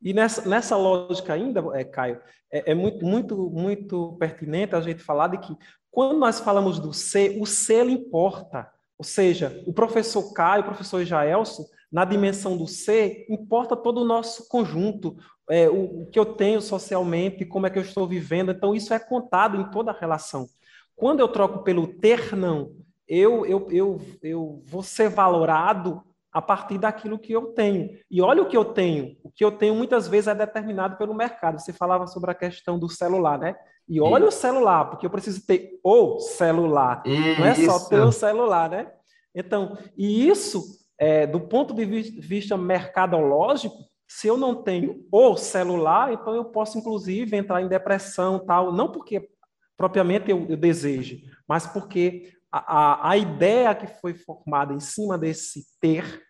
E 0.00 0.12
nessa, 0.12 0.48
nessa 0.48 0.76
lógica 0.76 1.32
ainda, 1.32 1.62
é, 1.74 1.84
Caio, 1.84 2.20
é, 2.50 2.72
é, 2.72 2.74
muito, 2.74 3.04
muito, 3.04 3.50
muito 3.50 4.16
pertinente 4.18 4.74
a 4.74 4.80
gente 4.80 5.02
falar 5.02 5.28
de 5.28 5.38
que 5.38 5.56
quando 5.90 6.18
nós 6.18 6.40
falamos 6.40 6.78
do 6.78 6.92
ser, 6.92 7.40
o 7.40 7.46
ser 7.46 7.88
importa. 7.88 8.70
Ou 8.98 9.04
seja, 9.04 9.62
o 9.66 9.72
professor 9.72 10.32
Caio, 10.32 10.62
o 10.62 10.66
professor 10.66 11.04
Jaelson, 11.04 11.64
na 11.94 12.04
dimensão 12.04 12.56
do 12.56 12.66
ser, 12.66 13.24
importa 13.30 13.76
todo 13.76 14.00
o 14.00 14.04
nosso 14.04 14.48
conjunto, 14.48 15.16
é, 15.48 15.70
o, 15.70 16.02
o, 16.02 16.06
que 16.06 16.18
eu 16.18 16.26
tenho 16.26 16.60
socialmente, 16.60 17.44
como 17.44 17.68
é 17.68 17.70
que 17.70 17.78
eu 17.78 17.84
estou 17.84 18.04
vivendo. 18.04 18.50
Então, 18.50 18.74
isso 18.74 18.92
é 18.92 18.98
contado 18.98 19.60
em 19.60 19.70
toda 19.70 19.92
a 19.92 19.96
relação. 19.96 20.48
Quando 20.96 21.20
eu 21.20 21.28
troco 21.28 21.62
pelo 21.62 21.86
ter 21.86 22.34
não, 22.34 22.72
eu, 23.06 23.46
eu, 23.46 23.68
eu, 23.70 24.00
eu 24.20 24.60
vou 24.66 24.82
ser 24.82 25.08
valorado 25.08 26.02
a 26.32 26.42
partir 26.42 26.78
daquilo 26.78 27.16
que 27.16 27.32
eu 27.32 27.52
tenho. 27.52 27.96
E 28.10 28.20
olha 28.20 28.42
o 28.42 28.48
que 28.48 28.56
eu 28.56 28.64
tenho. 28.64 29.16
O 29.22 29.30
que 29.30 29.44
eu 29.44 29.52
tenho 29.52 29.76
muitas 29.76 30.08
vezes 30.08 30.26
é 30.26 30.34
determinado 30.34 30.96
pelo 30.96 31.14
mercado. 31.14 31.60
Você 31.60 31.72
falava 31.72 32.08
sobre 32.08 32.28
a 32.28 32.34
questão 32.34 32.76
do 32.76 32.88
celular, 32.88 33.38
né? 33.38 33.54
E 33.88 34.00
olha 34.00 34.26
Isso. 34.26 34.36
o 34.36 34.40
celular, 34.40 34.86
porque 34.86 35.06
eu 35.06 35.10
preciso 35.10 35.46
ter 35.46 35.78
o 35.84 36.18
celular. 36.18 37.04
Isso. 37.06 37.40
Não 37.40 37.46
é 37.46 37.54
só 37.54 37.88
ter 37.88 38.00
o 38.00 38.10
celular, 38.10 38.68
né? 38.68 38.90
Então, 39.32 39.78
e 39.96 40.28
isso, 40.28 40.83
é, 40.98 41.26
do 41.26 41.40
ponto 41.40 41.74
de 41.74 41.84
vista 41.84 42.56
mercadológico, 42.56 43.76
se 44.06 44.28
eu 44.28 44.36
não 44.36 44.62
tenho 44.62 45.06
o 45.10 45.36
celular, 45.36 46.12
então 46.12 46.34
eu 46.34 46.44
posso, 46.44 46.78
inclusive, 46.78 47.36
entrar 47.36 47.62
em 47.62 47.68
depressão 47.68 48.38
tal. 48.38 48.72
Não 48.72 48.90
porque 48.90 49.28
propriamente 49.76 50.30
eu, 50.30 50.46
eu 50.48 50.56
deseje, 50.56 51.24
mas 51.48 51.66
porque 51.66 52.32
a, 52.50 53.10
a, 53.10 53.16
ideia 53.16 53.74
que 53.74 53.86
foi 54.00 54.14
formada 54.14 54.72
em 54.72 54.78
cima 54.78 55.18
desse 55.18 55.64
ter, 55.80 56.22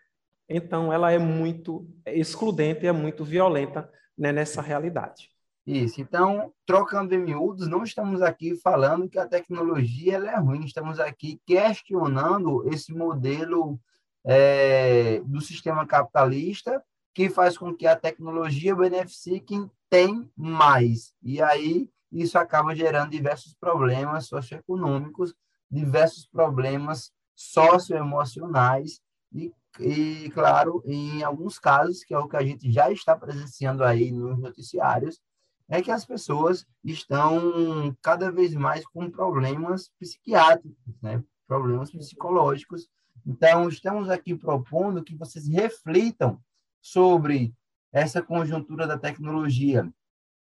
então 0.48 0.90
ela 0.90 1.12
é 1.12 1.18
muito 1.18 1.86
excludente, 2.06 2.86
é 2.86 2.92
muito 2.92 3.24
violenta 3.24 3.90
né, 4.16 4.32
nessa 4.32 4.62
realidade. 4.62 5.28
Isso. 5.66 6.00
Então, 6.00 6.52
trocando 6.66 7.14
em 7.14 7.18
miúdos, 7.18 7.66
não 7.68 7.84
estamos 7.84 8.20
aqui 8.22 8.54
falando 8.56 9.08
que 9.08 9.18
a 9.18 9.26
tecnologia 9.26 10.16
é 10.16 10.36
ruim, 10.36 10.64
estamos 10.64 11.00
aqui 11.00 11.40
questionando 11.46 12.66
esse 12.68 12.92
modelo 12.92 13.78
é, 14.24 15.20
do 15.20 15.40
sistema 15.40 15.86
capitalista 15.86 16.82
que 17.14 17.30
faz 17.30 17.56
com 17.56 17.74
que 17.74 17.86
a 17.86 17.96
tecnologia 17.96 18.74
beneficie 18.74 19.40
quem 19.40 19.70
tem 19.88 20.30
mais. 20.36 21.14
E 21.22 21.40
aí 21.40 21.88
isso 22.10 22.38
acaba 22.38 22.74
gerando 22.74 23.10
diversos 23.10 23.54
problemas 23.54 24.26
socioeconômicos 24.26 25.34
diversos 25.74 26.26
problemas 26.26 27.10
socioemocionais 27.34 29.00
e, 29.32 29.52
e, 29.80 30.30
claro, 30.30 30.82
em 30.86 31.22
alguns 31.22 31.58
casos, 31.58 32.04
que 32.04 32.14
é 32.14 32.18
o 32.18 32.28
que 32.28 32.36
a 32.36 32.44
gente 32.44 32.70
já 32.70 32.90
está 32.90 33.16
presenciando 33.16 33.82
aí 33.82 34.12
nos 34.12 34.38
noticiários, 34.38 35.20
é 35.68 35.82
que 35.82 35.90
as 35.90 36.04
pessoas 36.04 36.64
estão 36.84 37.96
cada 38.00 38.30
vez 38.30 38.54
mais 38.54 38.86
com 38.86 39.10
problemas 39.10 39.90
psiquiátricos, 39.98 41.00
né? 41.02 41.22
problemas 41.48 41.90
psicológicos. 41.90 42.88
Então, 43.26 43.68
estamos 43.68 44.10
aqui 44.10 44.36
propondo 44.36 45.02
que 45.02 45.16
vocês 45.16 45.48
reflitam 45.48 46.42
sobre 46.80 47.54
essa 47.90 48.20
conjuntura 48.20 48.86
da 48.86 48.98
tecnologia, 48.98 49.90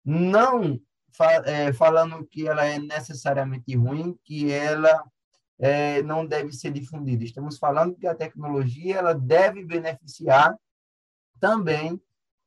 não 0.05 0.81
é, 1.45 1.73
falando 1.73 2.25
que 2.27 2.49
ela 2.49 2.65
é 2.65 2.79
necessariamente 2.79 3.77
ruim, 3.77 4.19
que 4.25 4.51
ela 4.51 5.05
é, 5.59 6.03
não 6.03 6.27
deve 6.27 6.53
ser 6.53 6.73
difundida. 6.73 7.23
Estamos 7.25 7.59
falando 7.59 7.97
que 7.97 8.07
a 8.07 8.15
tecnologia 8.15 8.97
ela 8.97 9.13
deve 9.13 9.65
beneficiar 9.65 10.57
também 11.39 12.01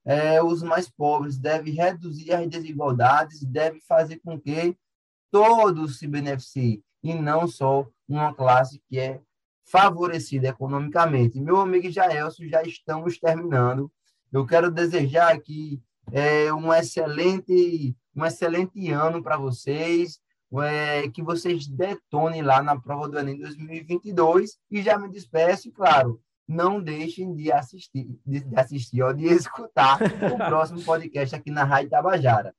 é, 0.03 0.41
os 0.41 0.63
mais 0.63 0.89
pobres, 0.89 1.37
deve 1.37 1.71
reduzir 1.71 2.33
as 2.33 2.47
desigualdades, 2.47 3.43
deve 3.43 3.79
fazer 3.81 4.19
com 4.19 4.39
que 4.39 4.75
todos 5.29 5.99
se 5.99 6.07
beneficiem, 6.07 6.83
e 7.03 7.13
não 7.13 7.47
só 7.47 7.87
uma 8.07 8.33
classe 8.33 8.81
que 8.87 8.97
é 8.99 9.21
favorecida 9.65 10.47
economicamente. 10.47 11.39
Meu 11.39 11.57
amigo 11.57 11.89
Jaelson, 11.89 12.45
já 12.45 12.61
estamos 12.63 13.19
terminando. 13.19 13.91
Eu 14.31 14.45
quero 14.45 14.71
desejar 14.71 15.33
aqui 15.33 15.81
é, 16.11 16.53
um 16.53 16.73
excelente 16.73 17.95
um 18.15 18.25
excelente 18.25 18.89
ano 18.91 19.21
para 19.21 19.37
vocês, 19.37 20.19
é, 20.63 21.09
que 21.09 21.21
vocês 21.21 21.67
detonem 21.67 22.41
lá 22.41 22.63
na 22.63 22.79
prova 22.79 23.09
do 23.09 23.19
Enem 23.19 23.37
2022 23.37 24.57
e 24.71 24.81
já 24.81 24.97
me 24.97 25.09
despeço, 25.09 25.71
claro, 25.71 26.21
não 26.47 26.81
deixem 26.81 27.35
de 27.35 27.51
assistir, 27.51 28.07
de, 28.25 28.39
de 28.39 28.59
assistir 28.59 29.01
ou 29.01 29.13
de 29.13 29.25
escutar 29.33 29.99
o 30.01 30.37
próximo 30.37 30.81
podcast 30.83 31.35
aqui 31.35 31.51
na 31.51 31.63
Rádio 31.63 31.89
Tabajara. 31.89 32.55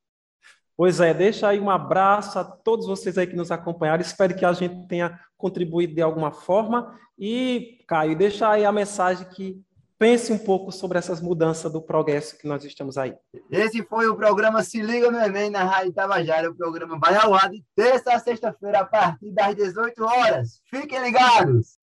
Pois 0.77 0.99
é, 0.99 1.11
deixa 1.11 1.47
aí 1.47 1.59
um 1.59 1.71
abraço 1.71 2.37
a 2.37 2.43
todos 2.43 2.85
vocês 2.85 3.17
aí 3.17 3.25
que 3.25 3.35
nos 3.35 3.49
acompanharam. 3.49 3.99
Espero 3.99 4.35
que 4.35 4.45
a 4.45 4.53
gente 4.53 4.87
tenha 4.87 5.19
contribuído 5.35 5.95
de 5.95 6.03
alguma 6.03 6.31
forma. 6.31 6.95
E, 7.17 7.79
Caio, 7.87 8.15
deixa 8.15 8.47
aí 8.47 8.63
a 8.63 8.71
mensagem 8.71 9.27
que 9.27 9.59
pense 9.97 10.31
um 10.31 10.37
pouco 10.37 10.71
sobre 10.71 10.99
essas 10.99 11.19
mudanças 11.19 11.71
do 11.71 11.81
progresso 11.81 12.37
que 12.37 12.47
nós 12.47 12.63
estamos 12.63 12.95
aí. 12.95 13.15
Esse 13.49 13.81
foi 13.83 14.07
o 14.07 14.15
programa 14.15 14.61
Se 14.61 14.79
Liga 14.79 15.09
no 15.09 15.19
Enem 15.19 15.49
na 15.49 15.63
Rádio 15.63 15.93
Tabajara. 15.93 16.51
O 16.51 16.55
programa 16.55 16.99
vai 16.99 17.15
ao 17.15 17.33
ar 17.33 17.49
de 17.49 17.63
terça 17.75 18.13
a 18.13 18.19
sexta-feira, 18.19 18.81
a 18.81 18.85
partir 18.85 19.31
das 19.31 19.55
18 19.55 20.03
horas. 20.03 20.61
Fiquem 20.69 21.01
ligados! 21.01 21.79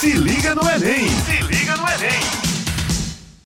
Se 0.00 0.12
liga 0.12 0.54
no 0.54 0.62
Enem! 0.62 1.08
Se 1.08 1.42
liga 1.42 1.76
no 1.76 1.82
Enem! 1.82 2.45